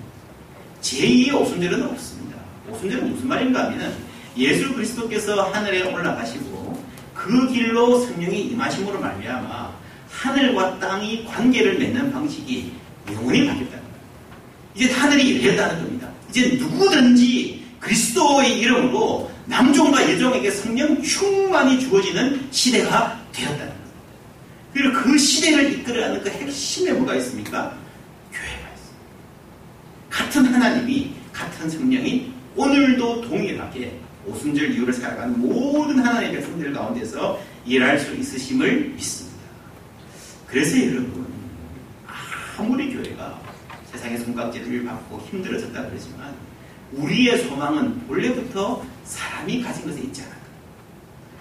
제2의 0.82 1.34
오순절은 1.34 1.82
없습니다. 1.84 2.38
오순절은 2.70 3.12
무슨 3.12 3.28
말인가 3.28 3.64
하면 3.64 3.94
예수 4.36 4.72
그리스도께서 4.74 5.50
하늘에 5.50 5.92
올라가시고 5.92 6.84
그 7.14 7.48
길로 7.48 7.98
성령이 8.00 8.42
임하심으로 8.48 9.00
말미암아 9.00 9.72
하늘과 10.10 10.78
땅이 10.78 11.24
관계를 11.24 11.78
맺는 11.78 12.12
방식이 12.12 12.72
영원히 13.12 13.46
바뀌었다는 13.46 13.70
거예요. 13.70 13.98
이제 14.74 14.92
하늘이 14.92 15.46
열렸다는 15.46 15.82
겁니다. 15.82 16.08
이제 16.30 16.56
누구든지 16.56 17.64
그리스도의 17.80 18.60
이름으로 18.60 19.27
남종과 19.48 20.12
여종에게 20.12 20.50
성령 20.50 21.02
충만히 21.02 21.80
주어지는 21.80 22.48
시대가 22.50 23.18
되었다는 23.32 23.66
거예요. 23.66 23.78
그리고 24.74 25.02
그 25.02 25.18
시대를 25.18 25.72
이끌어가는 25.72 26.22
그 26.22 26.28
핵심에 26.28 26.92
뭐가 26.92 27.14
있습니까? 27.16 27.74
교회가 28.30 28.68
있습니다. 28.74 28.98
같은 30.10 30.44
하나님이 30.46 31.14
같은 31.32 31.70
성령이 31.70 32.32
오늘도 32.54 33.22
동일하게 33.22 33.98
오순절 34.26 34.72
이후를 34.72 34.92
살아가는 34.92 35.40
모든 35.40 35.98
하나님의 36.00 36.32
백성들 36.34 36.72
가운데서 36.74 37.40
일할 37.64 37.98
수 37.98 38.14
있으심을 38.14 38.90
믿습니다. 38.90 39.38
그래서 40.46 40.78
여러분 40.78 41.26
아무리 42.58 42.92
교회가 42.92 43.40
세상의 43.92 44.18
손깍지를 44.18 44.84
받고 44.84 45.26
힘들어졌다 45.30 45.88
그러지만 45.88 46.34
우리의 46.92 47.38
소망은 47.44 48.02
원래부터 48.08 48.84
사람이 49.04 49.62
가진 49.62 49.84
것에 49.86 50.00
있지 50.00 50.22
않았거든요. 50.22 50.48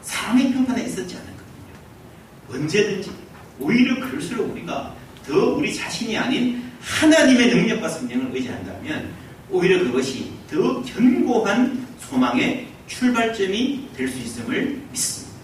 사람의 0.01 0.53
평판에 0.53 0.83
있었지 0.83 1.15
않았거든요. 1.15 2.63
언제든지 2.63 3.11
오히려 3.59 3.99
그럴수록 4.07 4.51
우리가 4.51 4.95
더 5.25 5.53
우리 5.55 5.73
자신이 5.75 6.17
아닌 6.17 6.63
하나님의 6.81 7.47
능력과 7.47 7.89
성령을 7.89 8.35
의지한다면 8.35 9.11
오히려 9.49 9.79
그것이 9.79 10.31
더 10.49 10.81
견고한 10.83 11.87
소망의 11.99 12.67
출발점이 12.87 13.89
될 13.95 14.07
수 14.07 14.17
있음을 14.19 14.81
믿습니다. 14.91 15.37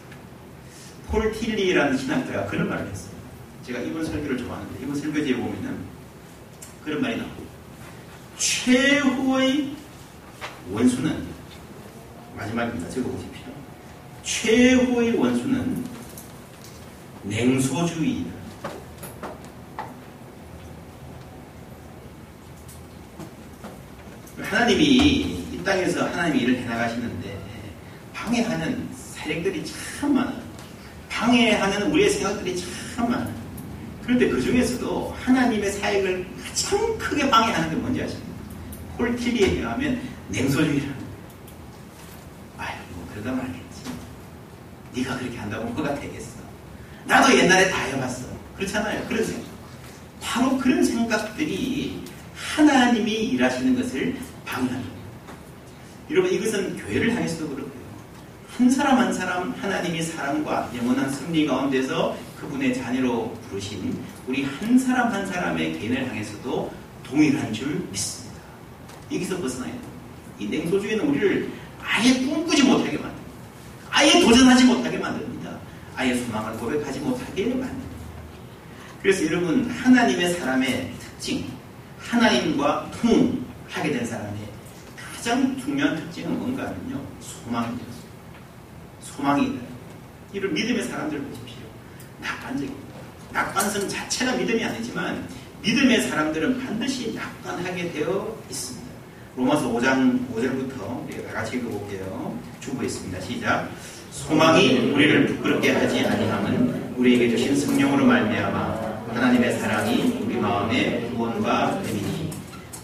폴 1.08 1.32
틸리라는 1.34 1.98
신학자가 1.98 2.46
그런 2.48 2.70
말을 2.70 2.90
했어요. 2.90 3.14
제가 3.66 3.80
이번 3.80 4.06
설교를 4.06 4.38
좋아하는데 4.38 4.84
이번 4.84 4.96
설교지에 4.96 5.36
보면은 5.36 5.78
그런 6.84 7.02
말이 7.02 7.18
나옵니다. 7.18 7.44
최후의 8.38 9.72
원수는 10.72 11.28
마지막입니다. 12.36 12.90
적어보십시오. 12.90 13.44
최후의 14.24 15.18
원수는 15.18 15.86
냉소주의이다. 17.24 18.32
하나님이 24.42 24.84
이 25.52 25.64
땅에서 25.64 26.06
하나님이 26.10 26.40
일을 26.42 26.58
해나가시는데 26.60 27.38
방해하는 28.14 28.88
세력들이 28.96 29.64
참 30.00 30.14
많아요. 30.14 30.42
방해하는 31.10 31.92
우리의 31.92 32.10
생각들이 32.10 32.56
참 32.96 33.10
많아요. 33.10 33.34
그런데 34.04 34.30
그 34.30 34.42
중에서도 34.42 35.16
하나님의 35.24 35.72
사역을 35.72 36.28
가장 36.46 36.98
크게 36.98 37.30
방해하는 37.30 37.70
게 37.70 37.76
뭔지 37.78 38.04
아십니까? 38.04 38.34
콜티비에 38.98 39.48
의하면 39.52 40.02
냉소주의라는 40.34 40.96
아유, 42.58 42.76
뭐 42.96 43.08
그러다 43.14 43.32
말겠지. 43.32 43.84
네가 44.96 45.18
그렇게 45.20 45.38
한다고 45.38 45.66
뭐가 45.66 45.96
되겠어. 45.96 46.42
나도 47.06 47.38
옛날에 47.38 47.70
다 47.70 47.84
해봤어. 47.84 48.26
그렇잖아요. 48.58 49.08
그런 49.08 49.24
생각. 49.24 49.44
바로 50.22 50.58
그런 50.58 50.84
생각들이 50.84 52.04
하나님이 52.36 53.12
일하시는 53.12 53.76
것을 53.76 54.18
방해합니다. 54.46 54.94
여러분 56.10 56.32
이것은 56.32 56.78
교회를 56.78 57.16
향해서도 57.16 57.50
그렇고요. 57.50 57.84
한 58.58 58.70
사람 58.70 58.98
한 58.98 59.14
사람 59.14 59.52
하나님이 59.52 60.02
사랑과 60.02 60.70
영원한 60.76 61.12
승리 61.12 61.46
가운데서 61.46 62.16
그분의 62.40 62.76
자녀로 62.76 63.34
부르신 63.50 63.98
우리 64.28 64.44
한 64.44 64.78
사람 64.78 65.12
한 65.12 65.26
사람의 65.26 65.80
개인을 65.80 66.08
향해서도 66.08 66.72
동일한 67.04 67.54
줄 67.54 67.88
믿습니다. 67.92 68.42
여기서 69.12 69.40
벗어나야 69.40 69.72
돼요. 69.72 69.93
이 70.40 70.48
냉소주의는 70.48 71.08
우리를 71.08 71.50
아예 71.82 72.14
꿈꾸지 72.26 72.64
못하게 72.64 72.98
만듭니다. 72.98 73.24
아예 73.90 74.22
도전하지 74.22 74.66
못하게 74.66 74.98
만듭니다. 74.98 75.58
아예 75.96 76.16
소망을 76.16 76.58
고백하지 76.58 77.00
못하게 77.00 77.46
만듭니다. 77.46 77.94
그래서 79.02 79.26
여러분 79.26 79.70
하나님의 79.70 80.34
사람의 80.34 80.94
특징, 81.00 81.46
하나님과 82.00 82.90
통하게 83.02 83.92
된 83.92 84.06
사람의 84.06 84.34
가장 84.98 85.58
중요한 85.60 85.96
특징은 85.98 86.38
뭔가 86.40 86.64
하면요. 86.68 87.02
소망입니다. 87.20 87.86
소망이다. 89.02 89.62
이런 90.34 90.54
믿음의 90.54 90.84
사람들 90.84 91.22
보십시오. 91.22 91.58
낙관적입니다. 92.22 92.94
낙관성 93.32 93.88
자체가 93.90 94.36
믿음이 94.36 94.64
아니지만 94.64 95.28
믿음의 95.62 96.10
사람들은 96.10 96.66
반드시 96.66 97.14
낙관하게 97.14 97.92
되어 97.92 98.38
있습니다. 98.50 98.83
로마서 99.36 99.68
5장 99.74 100.28
5절부터 100.32 101.06
우리가 101.06 101.28
다 101.28 101.34
같이 101.40 101.58
읽어볼게요. 101.58 102.38
주부했습니다. 102.60 103.20
시작. 103.22 103.68
소망이 104.12 104.92
우리를 104.92 105.26
부끄럽게 105.26 105.72
하지 105.72 106.06
아니함은 106.06 106.94
우리에게 106.98 107.30
주신 107.36 107.56
성령으로 107.56 108.06
말미암아 108.06 108.94
하나님의 109.12 109.58
사랑이 109.58 110.20
우리 110.24 110.36
마음의 110.36 111.10
구원과 111.16 111.82
됨이니 111.82 112.30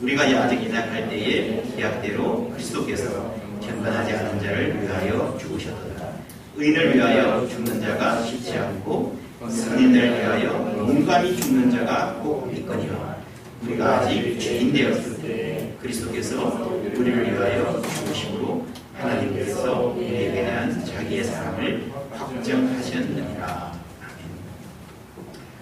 우리가 0.02 0.24
아직 0.24 0.64
연약할 0.66 1.10
때에 1.10 1.64
계약대로 1.76 2.50
그리스도께서 2.52 3.36
견반하지 3.62 4.14
않은 4.14 4.42
자를 4.42 4.82
위하여 4.82 5.38
죽으셨도다. 5.40 6.10
의인을 6.56 6.96
위하여 6.96 7.48
죽는 7.48 7.80
자가 7.80 8.24
쉽지 8.24 8.58
않고 8.58 9.20
선인을 9.48 10.20
위하여 10.20 10.76
용감히 10.80 11.40
죽는 11.40 11.70
자가 11.70 12.16
꼭 12.24 12.52
있거니와 12.58 13.18
우리가 13.64 14.00
아직 14.00 14.40
죄인 14.40 14.74
되었을 14.74 15.22
때 15.22 15.59
그리스도께서 15.82 16.70
우리를 16.96 17.34
위하여 17.34 17.82
죽으심으로 17.82 18.66
하나님께서 18.98 19.94
우리에게 19.96 20.32
대한 20.32 20.86
자기의 20.86 21.24
사랑을 21.24 21.92
확정하셨느니라. 22.12 23.80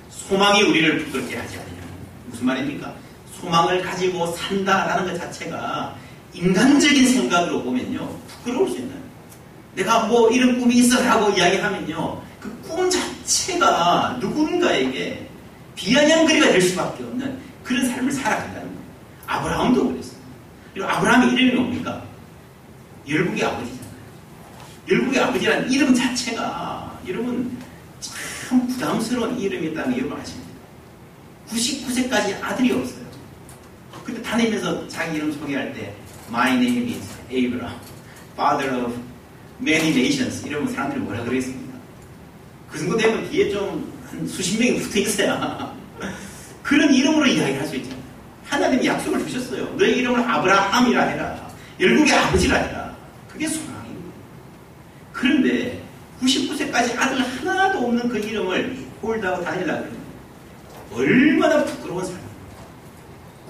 소망이 0.10 0.64
우리를 0.64 1.06
부끄럽게 1.06 1.38
하지 1.38 1.58
않느냐. 1.58 1.82
무슨 2.26 2.46
말입니까? 2.48 2.94
소망을 3.40 3.82
가지고 3.82 4.28
산다라는 4.34 5.12
것 5.12 5.20
자체가 5.20 5.96
인간적인 6.34 7.08
생각으로 7.08 7.64
보면요. 7.64 8.10
부끄러울 8.28 8.70
수 8.70 8.78
있는. 8.78 8.96
내가 9.76 10.08
뭐 10.08 10.30
이런 10.32 10.60
꿈이 10.60 10.78
있어라고 10.78 11.30
이야기하면요. 11.32 12.22
그 12.40 12.58
꿈 12.68 12.90
자체가 12.90 14.18
누군가에게 14.20 15.28
비아냥거리가 15.76 16.48
될 16.52 16.62
수밖에 16.62 17.04
없는 17.04 17.38
그런 17.64 17.88
삶을 17.90 18.12
살아간다는 18.12 18.68
거예요. 18.68 18.78
아브라함도 19.28 19.90
그랬어요. 19.90 20.18
그리고 20.74 20.90
아브라함의 20.90 21.34
이름이 21.34 21.56
뭡니까? 21.56 22.04
열국의 23.08 23.44
아버지잖아요. 23.44 23.88
열국의 24.90 25.20
아버지라는 25.22 25.72
이름 25.72 25.94
자체가 25.94 27.00
여러분 27.08 27.58
참 28.00 28.68
부담스러운 28.68 29.40
이름이었다는 29.40 29.98
여러분 29.98 30.20
아십니까? 30.20 30.48
99세까지 31.50 32.42
아들이 32.44 32.72
없어요. 32.72 33.06
근데 34.04 34.22
다니면서 34.22 34.88
자기 34.88 35.18
이름 35.18 35.32
소개할 35.34 35.74
때 35.74 35.94
My 36.30 36.54
name 36.54 36.94
is 36.94 37.10
Abraham, 37.30 37.80
father 38.34 38.84
of 38.84 38.98
many 39.62 39.90
nations 39.90 40.46
이러면 40.46 40.74
사람들이 40.74 41.02
뭐라 41.02 41.22
그러겠습니까? 41.24 41.78
그 42.70 42.80
정도 42.80 42.98
되면 42.98 43.30
뒤에 43.30 43.50
좀 43.52 43.98
한 44.10 44.26
수십 44.28 44.58
명이 44.58 44.80
붙어 44.80 45.00
있어야 45.00 45.76
그런 46.64 46.94
이름으로 46.94 47.26
이야기를 47.26 47.60
할 47.60 47.68
수 47.68 47.76
있잖아요. 47.76 47.97
하나님이 48.50 48.86
약속을 48.86 49.26
주셨어요. 49.28 49.66
너의 49.78 49.98
이름을 49.98 50.20
아브라함이라 50.20 51.04
해라. 51.04 51.48
열국의 51.80 52.14
아버지라 52.14 52.58
해라. 52.58 52.96
그게 53.28 53.48
소망입니다. 53.48 54.10
그런데 55.14 55.82
99세까지 56.22 56.98
아들 56.98 57.20
하나도 57.20 57.80
없는 57.80 58.10
그 58.10 58.18
이름을 58.18 58.78
홀다고 59.02 59.44
다니려고 59.44 59.88
얼마나 60.94 61.64
부끄러운 61.64 62.04
삶입니까? 62.04 62.28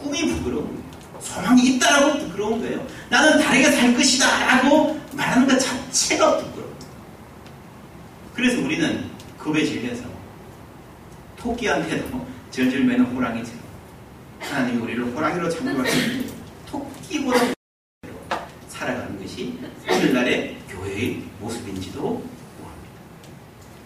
꿈이 0.02 0.34
부끄러운. 0.34 0.84
소망이 1.22 1.62
있다라고 1.64 2.20
부끄러운 2.20 2.62
거예요. 2.62 2.86
나는 3.10 3.40
다르게 3.42 3.72
살 3.72 3.94
것이다 3.94 4.46
라고 4.46 5.00
말하는 5.14 5.48
것 5.48 5.58
자체가 5.60 6.38
부끄러워요. 6.38 6.76
그래서 8.34 8.62
우리는 8.62 9.10
겁에 9.40 9.66
질려서 9.66 10.04
토끼한테도 11.38 12.28
절절 12.52 12.82
매는 12.84 13.06
호랑이처럼 13.06 13.67
하나님이 14.40 14.82
우리를 14.82 15.04
호랑이로 15.06 15.50
참고하시는 15.50 16.30
토끼보다 16.68 17.40
살아가는 18.68 19.22
것이 19.22 19.58
오늘날의 19.90 20.58
교회의 20.70 21.24
모습인지도 21.40 22.02
모릅니다. 22.02 22.28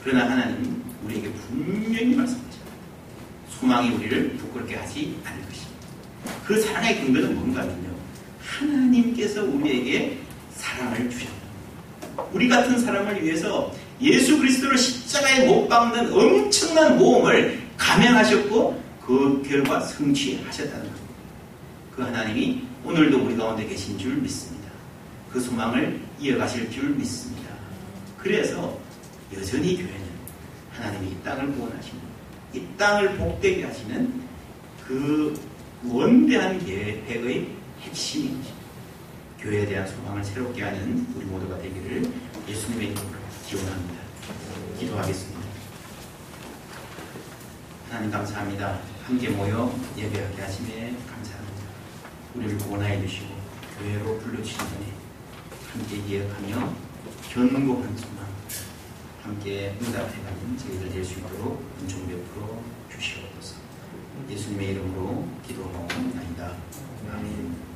그러나 0.04 0.30
하나님 0.30 0.84
우리에게 1.04 1.32
분명히 1.32 2.16
말씀하십니다. 2.16 2.52
소망이 3.50 3.90
우리를 3.92 4.38
부끄럽게 4.38 4.76
하지 4.76 5.18
않을 5.24 5.40
것입니다. 5.46 5.72
그 6.46 6.60
사랑의 6.62 7.02
근거는 7.02 7.36
뭔가 7.36 7.62
하면요. 7.62 7.90
하나님께서 8.42 9.44
우리에게 9.44 10.18
사랑을 10.56 11.10
주셨다. 11.10 11.32
우리 12.34 12.48
같은 12.48 12.80
사람을 12.80 13.24
위해서 13.24 13.74
예수 14.02 14.38
그리스도를 14.38 14.78
십자가에 14.78 15.46
못 15.46 15.68
박는 15.68 16.12
엄청난 16.12 16.98
모험을 16.98 17.62
감행하셨고 17.78 18.82
그 19.06 19.42
결과 19.44 19.80
성취하셨다는. 19.80 20.90
그 21.96 22.02
하나님이 22.02 22.68
오늘도 22.84 23.26
우리 23.26 23.36
가운데 23.36 23.66
계신 23.66 23.98
줄 23.98 24.16
믿습니다. 24.16 24.70
그 25.32 25.40
소망을 25.40 26.00
이어가실 26.20 26.72
줄 26.72 26.90
믿습니다. 26.92 27.50
그래서 28.18 28.78
여전히 29.34 29.76
교회는 29.76 30.12
하나님이 30.72 31.12
이 31.12 31.24
땅을 31.24 31.54
구원하시는 31.54 32.02
이 32.54 32.64
땅을 32.78 33.18
복되게 33.18 33.64
하시는 33.64 34.22
그 34.86 35.34
원대한 35.86 36.64
계획의 36.66 37.48
핵심인. 37.82 38.42
교회에 39.40 39.66
대한 39.66 39.88
소망을 39.88 40.24
새롭게 40.24 40.62
하는 40.62 41.08
우리 41.16 41.26
모두가 41.26 41.58
되기를 41.60 42.12
예수님의 42.48 42.90
이름으로 42.90 43.18
기원합니다. 43.48 44.02
기도하겠습니다. 44.80 45.42
하나님 47.90 48.12
감사합니다. 48.12 48.91
함께 49.12 49.28
모여 49.28 49.70
예배하게 49.98 50.42
하심에 50.42 50.96
감사합니다. 51.06 51.64
우리를 52.34 52.58
구원하여 52.60 53.02
주시고 53.02 53.28
교회로 53.78 54.20
불러주신 54.20 54.58
분이 54.58 54.94
함께 55.70 56.02
기억하며 56.04 56.74
견고한 57.30 57.98
소망 57.98 58.26
함께 59.22 59.76
응답해가는 59.82 60.58
저희들 60.58 60.90
될 60.94 61.04
수 61.04 61.20
있도록 61.20 61.62
은총 61.82 62.08
베풀어 62.08 62.58
주시옵소서. 62.90 63.56
예수님의 64.30 64.70
이름으로 64.70 65.28
기도하옵나이다. 65.46 66.56
아멘. 67.12 67.71